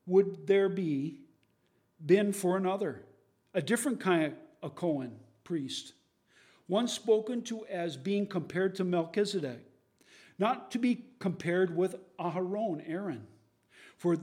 would 0.06 0.46
there 0.46 0.68
be 0.68 1.18
been 2.04 2.32
for 2.32 2.56
another, 2.56 3.02
a 3.54 3.62
different 3.62 4.00
kind 4.00 4.26
of 4.26 4.32
a 4.62 4.70
Cohen 4.70 5.12
priest, 5.44 5.92
one 6.66 6.88
spoken 6.88 7.42
to 7.42 7.66
as 7.66 7.96
being 7.96 8.26
compared 8.26 8.74
to 8.76 8.84
Melchizedek 8.84 9.72
not 10.38 10.72
to 10.72 10.78
be 10.80 11.04
compared 11.18 11.76
with 11.76 11.94
Aharon, 12.18 12.82
Aaron. 12.86 13.26
For 13.96 14.16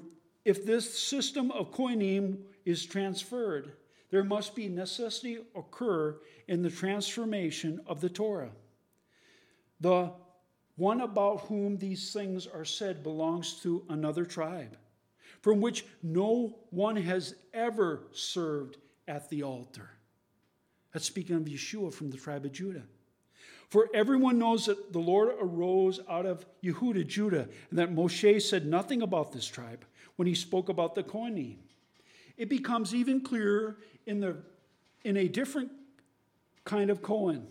if 0.43 0.65
this 0.65 1.01
system 1.01 1.51
of 1.51 1.71
kohanim 1.71 2.39
is 2.65 2.85
transferred, 2.85 3.73
there 4.09 4.23
must 4.23 4.55
be 4.55 4.67
necessity 4.67 5.37
occur 5.55 6.19
in 6.47 6.61
the 6.61 6.69
transformation 6.69 7.79
of 7.87 8.01
the 8.01 8.09
Torah. 8.09 8.51
The 9.79 10.11
one 10.75 11.01
about 11.01 11.41
whom 11.41 11.77
these 11.77 12.11
things 12.11 12.47
are 12.47 12.65
said 12.65 13.03
belongs 13.03 13.61
to 13.61 13.85
another 13.89 14.25
tribe, 14.25 14.77
from 15.41 15.61
which 15.61 15.85
no 16.03 16.57
one 16.71 16.95
has 16.95 17.35
ever 17.53 18.07
served 18.11 18.77
at 19.07 19.29
the 19.29 19.43
altar. 19.43 19.89
That's 20.93 21.05
speaking 21.05 21.35
of 21.35 21.43
Yeshua 21.43 21.93
from 21.93 22.09
the 22.09 22.17
tribe 22.17 22.45
of 22.45 22.51
Judah. 22.51 22.83
For 23.69 23.87
everyone 23.93 24.39
knows 24.39 24.65
that 24.65 24.91
the 24.91 24.99
Lord 24.99 25.35
arose 25.39 25.99
out 26.09 26.25
of 26.25 26.45
Yehuda, 26.63 27.05
Judah, 27.05 27.47
and 27.69 27.77
that 27.77 27.93
Moshe 27.93 28.41
said 28.41 28.65
nothing 28.65 29.03
about 29.03 29.31
this 29.31 29.45
tribe 29.45 29.85
when 30.15 30.27
he 30.27 30.33
spoke 30.33 30.69
about 30.69 30.95
the 30.95 31.03
Kohanim. 31.03 31.57
It 32.35 32.49
becomes 32.49 32.95
even 32.95 33.21
clearer 33.21 33.77
in, 34.07 34.21
the, 34.21 34.37
in 35.03 35.17
a 35.17 35.27
different 35.27 35.71
kind 36.65 36.89
of 36.89 37.03
Cohen 37.03 37.45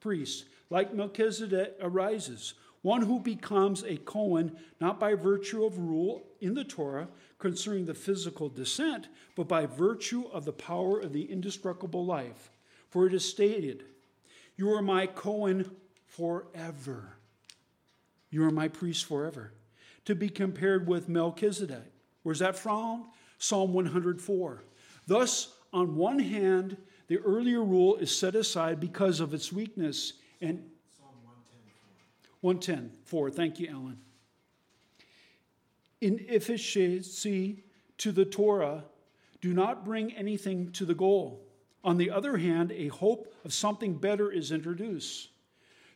priest, 0.00 0.46
like 0.70 0.94
Melchizedek 0.94 1.76
arises, 1.82 2.54
one 2.80 3.02
who 3.02 3.20
becomes 3.20 3.82
a 3.82 3.96
Cohen 3.98 4.56
not 4.80 4.98
by 4.98 5.14
virtue 5.14 5.66
of 5.66 5.78
rule 5.78 6.24
in 6.40 6.54
the 6.54 6.64
Torah 6.64 7.08
concerning 7.38 7.84
the 7.84 7.94
physical 7.94 8.48
descent, 8.48 9.08
but 9.36 9.46
by 9.46 9.66
virtue 9.66 10.26
of 10.32 10.46
the 10.46 10.52
power 10.52 10.98
of 10.98 11.12
the 11.12 11.30
indestructible 11.30 12.06
life. 12.06 12.50
For 12.90 13.06
it 13.06 13.14
is 13.14 13.24
stated, 13.24 13.84
you 14.56 14.72
are 14.74 14.82
my 14.82 15.06
Cohen 15.06 15.70
forever. 16.06 17.16
You 18.30 18.44
are 18.44 18.50
my 18.50 18.68
priest 18.68 19.06
forever. 19.06 19.52
To 20.04 20.14
be 20.14 20.28
compared 20.28 20.86
with 20.86 21.08
Melchizedek. 21.08 21.92
Where's 22.22 22.40
that 22.40 22.58
from? 22.58 23.06
Psalm 23.38 23.72
104. 23.72 24.64
Thus, 25.06 25.54
on 25.72 25.96
one 25.96 26.18
hand, 26.18 26.76
the 27.06 27.18
earlier 27.18 27.62
rule 27.62 27.96
is 27.96 28.14
set 28.14 28.34
aside 28.34 28.80
because 28.80 29.20
of 29.20 29.34
its 29.34 29.52
weakness. 29.52 30.14
And 30.40 30.64
Psalm 30.96 31.14
110, 31.22 32.88
110 32.88 32.98
4. 33.04 33.30
Thank 33.30 33.60
you, 33.60 33.68
Alan. 33.68 33.98
In 36.00 36.24
efficiency 36.28 37.64
to 37.98 38.12
the 38.12 38.24
Torah, 38.24 38.84
do 39.40 39.52
not 39.52 39.84
bring 39.84 40.12
anything 40.12 40.72
to 40.72 40.84
the 40.84 40.94
goal. 40.94 41.46
On 41.82 41.96
the 41.96 42.10
other 42.10 42.36
hand, 42.36 42.72
a 42.72 42.88
hope 42.88 43.32
of 43.44 43.54
something 43.54 43.94
better 43.94 44.30
is 44.30 44.52
introduced, 44.52 45.28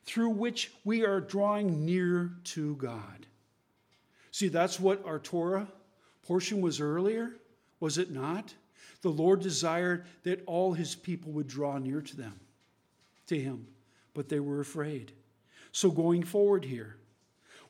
through 0.04 0.30
which 0.30 0.72
we 0.84 1.04
are 1.04 1.20
drawing 1.20 1.84
near 1.84 2.32
to 2.44 2.76
God. 2.76 3.26
See, 4.30 4.48
that's 4.48 4.80
what 4.80 5.04
our 5.04 5.18
Torah 5.18 5.68
portion 6.22 6.60
was 6.60 6.80
earlier, 6.80 7.36
was 7.80 7.98
it 7.98 8.10
not? 8.10 8.54
The 9.02 9.10
Lord 9.10 9.40
desired 9.40 10.06
that 10.22 10.42
all 10.46 10.72
his 10.72 10.94
people 10.94 11.32
would 11.32 11.46
draw 11.46 11.76
near 11.76 12.00
to 12.00 12.16
them, 12.16 12.40
to 13.26 13.38
him, 13.38 13.66
but 14.14 14.30
they 14.30 14.40
were 14.40 14.60
afraid. 14.60 15.12
So 15.72 15.90
going 15.90 16.22
forward 16.22 16.64
here, 16.64 16.96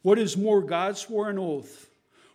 what 0.03 0.19
is 0.19 0.37
more, 0.37 0.63
God 0.63 0.97
swore 0.97 1.31
an 1.31 1.39
oath, 1.39 1.89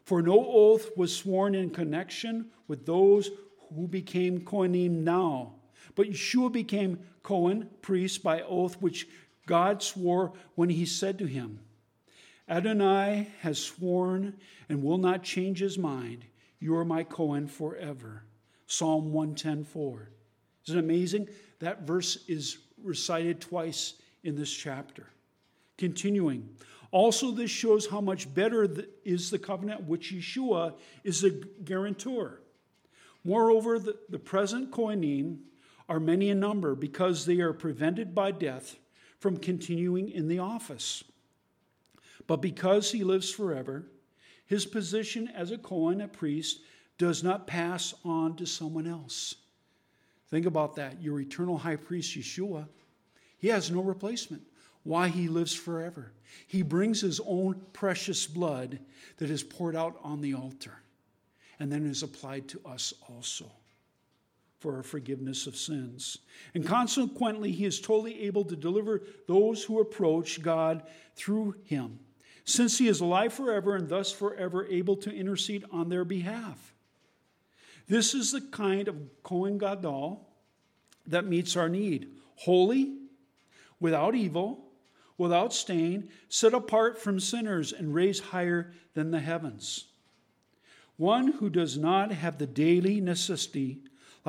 for 0.03 0.21
no 0.21 0.45
oath 0.45 0.89
was 0.97 1.15
sworn 1.15 1.55
in 1.55 1.69
connection 1.69 2.47
with 2.67 2.85
those 2.85 3.29
who 3.73 3.87
became 3.87 4.41
Kohanim 4.41 5.03
now 5.03 5.53
but 5.95 6.07
Yeshua 6.07 6.51
became 6.51 6.99
Cohen, 7.23 7.69
priest, 7.81 8.23
by 8.23 8.41
oath 8.41 8.81
which 8.81 9.07
God 9.45 9.81
swore 9.81 10.33
when 10.55 10.69
he 10.69 10.85
said 10.85 11.17
to 11.19 11.25
him, 11.25 11.59
Adonai 12.47 13.27
has 13.41 13.59
sworn 13.59 14.35
and 14.67 14.83
will 14.83 14.97
not 14.97 15.23
change 15.23 15.59
his 15.59 15.77
mind. 15.77 16.25
You 16.59 16.75
are 16.75 16.85
my 16.85 17.03
Cohen 17.03 17.47
forever. 17.47 18.23
Psalm 18.65 19.11
110:4. 19.11 20.09
Isn't 20.65 20.77
it 20.77 20.83
amazing? 20.83 21.29
That 21.59 21.83
verse 21.83 22.25
is 22.27 22.57
recited 22.81 23.39
twice 23.39 23.95
in 24.23 24.35
this 24.35 24.51
chapter. 24.51 25.07
Continuing. 25.77 26.49
Also, 26.91 27.31
this 27.31 27.51
shows 27.51 27.87
how 27.87 28.01
much 28.01 28.33
better 28.33 28.67
is 29.05 29.29
the 29.29 29.39
covenant 29.39 29.83
which 29.83 30.11
Yeshua 30.11 30.73
is 31.03 31.21
the 31.21 31.47
guarantor. 31.63 32.41
Moreover, 33.23 33.77
the, 33.77 33.97
the 34.09 34.19
present 34.19 34.71
Kohanim 34.71 35.39
are 35.89 35.99
many 35.99 36.29
in 36.29 36.39
number 36.39 36.75
because 36.75 37.25
they 37.25 37.39
are 37.39 37.51
prevented 37.51 38.13
by 38.13 38.31
death 38.31 38.77
from 39.19 39.35
continuing 39.35 40.09
in 40.09 40.27
the 40.27 40.39
office. 40.39 41.03
But 42.27 42.37
because 42.37 42.91
he 42.91 43.03
lives 43.03 43.31
forever, 43.31 43.87
his 44.45 44.65
position 44.65 45.27
as 45.27 45.51
a 45.51 45.57
Kohen, 45.57 45.99
a 45.99 46.07
priest, 46.07 46.61
does 46.99 47.23
not 47.23 47.47
pass 47.47 47.93
on 48.05 48.35
to 48.35 48.45
someone 48.45 48.85
else. 48.85 49.35
Think 50.29 50.45
about 50.45 50.75
that. 50.75 51.01
Your 51.01 51.19
eternal 51.19 51.57
high 51.57 51.75
priest, 51.75 52.15
Yeshua, 52.15 52.67
he 53.39 53.47
has 53.47 53.71
no 53.71 53.81
replacement. 53.81 54.43
Why 54.83 55.07
he 55.07 55.27
lives 55.27 55.55
forever. 55.55 56.11
He 56.45 56.61
brings 56.61 57.01
his 57.01 57.19
own 57.25 57.61
precious 57.73 58.27
blood 58.27 58.79
that 59.17 59.29
is 59.29 59.43
poured 59.43 59.75
out 59.75 59.99
on 60.03 60.21
the 60.21 60.35
altar 60.35 60.73
and 61.59 61.71
then 61.71 61.85
is 61.85 62.03
applied 62.03 62.47
to 62.49 62.61
us 62.65 62.93
also 63.09 63.51
for 64.59 64.75
our 64.75 64.83
forgiveness 64.83 65.47
of 65.47 65.55
sins. 65.55 66.17
And 66.53 66.65
consequently, 66.65 67.51
he 67.51 67.65
is 67.65 67.79
totally 67.79 68.23
able 68.23 68.43
to 68.45 68.55
deliver 68.55 69.01
those 69.27 69.63
who 69.63 69.79
approach 69.79 70.41
God 70.41 70.83
through 71.15 71.55
him, 71.63 71.99
since 72.43 72.77
he 72.77 72.87
is 72.87 72.99
alive 72.99 73.33
forever 73.33 73.75
and 73.75 73.87
thus 73.87 74.11
forever 74.11 74.65
able 74.67 74.97
to 74.97 75.13
intercede 75.13 75.63
on 75.71 75.89
their 75.89 76.05
behalf. 76.05 76.73
This 77.87 78.13
is 78.13 78.31
the 78.31 78.41
kind 78.41 78.87
of 78.87 78.97
Kohen 79.23 79.57
Gadol 79.57 80.27
that 81.07 81.25
meets 81.25 81.55
our 81.55 81.69
need 81.69 82.09
holy, 82.35 82.95
without 83.79 84.15
evil, 84.15 84.65
without 85.17 85.53
stain, 85.53 86.09
set 86.29 86.53
apart 86.53 86.97
from 86.97 87.19
sinners, 87.19 87.73
and 87.73 87.93
raised 87.93 88.23
higher 88.23 88.73
than 88.93 89.11
the 89.11 89.19
heavens. 89.19 89.85
One 90.95 91.33
who 91.33 91.49
does 91.49 91.77
not 91.77 92.11
have 92.11 92.37
the 92.37 92.47
daily 92.47 93.01
necessity, 93.01 93.79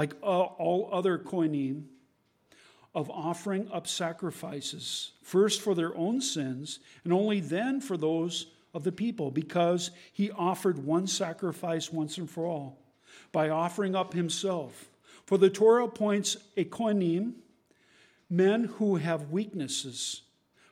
like 0.01 0.14
all 0.22 0.88
other 0.90 1.18
kohanim, 1.18 1.82
of 2.94 3.11
offering 3.11 3.68
up 3.70 3.86
sacrifices, 3.86 5.12
first 5.22 5.61
for 5.61 5.74
their 5.74 5.94
own 5.94 6.22
sins, 6.22 6.78
and 7.05 7.12
only 7.12 7.38
then 7.38 7.82
for 7.82 7.98
those 7.98 8.46
of 8.72 8.82
the 8.82 8.92
people, 8.92 9.30
because 9.30 9.90
he 10.11 10.30
offered 10.30 10.78
one 10.78 11.07
sacrifice 11.07 11.92
once 11.92 12.16
and 12.16 12.30
for 12.30 12.46
all 12.46 12.78
by 13.30 13.51
offering 13.51 13.94
up 13.94 14.14
himself. 14.14 14.88
For 15.26 15.36
the 15.36 15.51
Torah 15.51 15.84
appoints 15.84 16.38
a 16.57 16.64
kohanim, 16.64 17.34
men 18.30 18.64
who 18.78 18.96
have 18.96 19.30
weaknesses. 19.30 20.22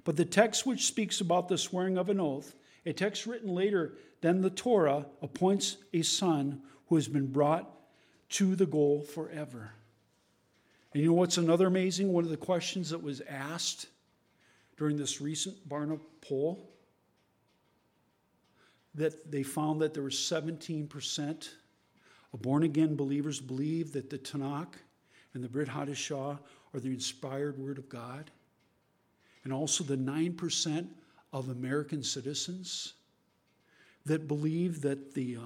But 0.04 0.16
the 0.16 0.24
text 0.24 0.64
which 0.64 0.86
speaks 0.86 1.20
about 1.20 1.48
the 1.48 1.58
swearing 1.58 1.98
of 1.98 2.08
an 2.08 2.18
oath, 2.18 2.54
a 2.86 2.94
text 2.94 3.26
written 3.26 3.54
later 3.54 3.92
than 4.22 4.40
the 4.40 4.48
Torah 4.48 5.04
appoints 5.20 5.76
a 5.92 6.00
son 6.00 6.62
who 6.86 6.94
has 6.94 7.08
been 7.08 7.26
brought 7.26 7.74
to 8.30 8.54
the 8.54 8.66
goal 8.66 9.02
forever. 9.02 9.70
And 10.92 11.02
you 11.02 11.08
know 11.08 11.14
what's 11.14 11.38
another 11.38 11.66
amazing? 11.66 12.12
One 12.12 12.24
of 12.24 12.30
the 12.30 12.36
questions 12.36 12.90
that 12.90 13.02
was 13.02 13.20
asked 13.28 13.86
during 14.76 14.96
this 14.96 15.20
recent 15.20 15.68
Barna 15.68 16.00
poll 16.20 16.70
that 18.94 19.30
they 19.30 19.42
found 19.42 19.80
that 19.80 19.94
there 19.94 20.02
was 20.02 20.14
17% 20.14 21.48
of 22.32 22.42
born 22.42 22.62
again 22.62 22.96
believers 22.96 23.40
believe 23.40 23.92
that 23.92 24.10
the 24.10 24.18
Tanakh 24.18 24.74
and 25.34 25.42
the 25.42 25.48
Brit 25.48 25.68
Hadashah 25.68 26.38
are 26.74 26.80
the 26.80 26.88
inspired 26.88 27.58
word 27.58 27.78
of 27.78 27.88
God. 27.88 28.30
And 29.44 29.52
also 29.52 29.84
the 29.84 29.96
9% 29.96 30.86
of 31.32 31.48
American 31.48 32.02
citizens 32.02 32.94
that 34.04 34.26
believe 34.26 34.80
that 34.82 35.14
the 35.14 35.36
uh, 35.36 35.40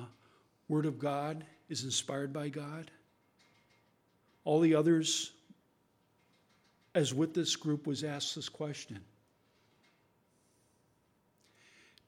Word 0.73 0.87
of 0.87 0.99
God 0.99 1.45
is 1.69 1.85
inspired 1.85 2.33
by 2.33 2.49
God. 2.49 2.91
All 4.43 4.59
the 4.59 4.75
others, 4.75 5.33
as 6.95 7.13
with 7.13 7.35
this 7.35 7.57
group, 7.57 7.87
was 7.87 8.03
asked 8.03 8.35
this 8.35 8.49
question 8.49 9.01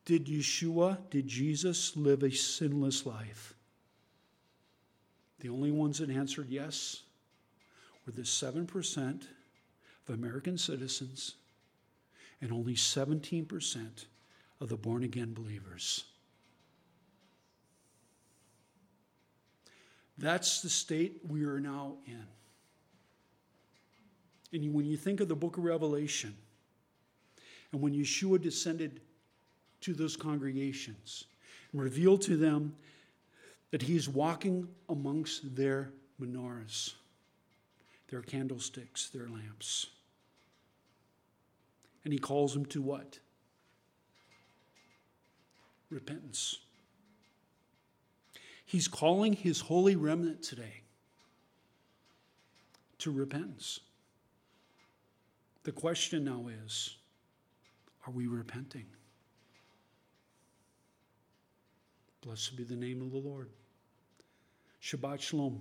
Did 0.06 0.28
Yeshua, 0.28 0.96
did 1.10 1.28
Jesus 1.28 1.94
live 1.94 2.22
a 2.22 2.30
sinless 2.30 3.04
life? 3.04 3.52
The 5.40 5.50
only 5.50 5.70
ones 5.70 5.98
that 5.98 6.08
answered 6.08 6.48
yes 6.48 7.02
were 8.06 8.12
the 8.12 8.22
7% 8.22 9.26
of 10.08 10.14
American 10.14 10.56
citizens 10.56 11.34
and 12.40 12.50
only 12.50 12.76
17% 12.76 14.06
of 14.62 14.70
the 14.70 14.76
born 14.78 15.04
again 15.04 15.34
believers. 15.34 16.04
That's 20.16 20.62
the 20.62 20.68
state 20.68 21.20
we 21.26 21.44
are 21.44 21.60
now 21.60 21.94
in. 22.06 22.26
And 24.52 24.72
when 24.72 24.86
you 24.86 24.96
think 24.96 25.20
of 25.20 25.28
the 25.28 25.34
book 25.34 25.56
of 25.56 25.64
Revelation, 25.64 26.36
and 27.72 27.82
when 27.82 27.92
Yeshua 27.92 28.40
descended 28.40 29.00
to 29.80 29.92
those 29.92 30.16
congregations 30.16 31.24
and 31.72 31.82
revealed 31.82 32.22
to 32.22 32.36
them 32.36 32.76
that 33.72 33.82
he's 33.82 34.08
walking 34.08 34.68
amongst 34.88 35.56
their 35.56 35.90
menorahs, 36.20 36.94
their 38.08 38.22
candlesticks, 38.22 39.08
their 39.08 39.28
lamps. 39.28 39.88
And 42.04 42.12
he 42.12 42.18
calls 42.20 42.54
them 42.54 42.64
to 42.66 42.80
what? 42.80 43.18
Repentance. 45.90 46.60
He's 48.74 48.88
calling 48.88 49.34
his 49.34 49.60
holy 49.60 49.94
remnant 49.94 50.42
today 50.42 50.82
to 52.98 53.12
repentance. 53.12 53.78
The 55.62 55.70
question 55.70 56.24
now 56.24 56.46
is 56.64 56.96
are 58.04 58.10
we 58.10 58.26
repenting? 58.26 58.86
Blessed 62.20 62.56
be 62.56 62.64
the 62.64 62.74
name 62.74 63.00
of 63.00 63.12
the 63.12 63.18
Lord. 63.18 63.48
Shabbat 64.82 65.20
Shalom. 65.20 65.60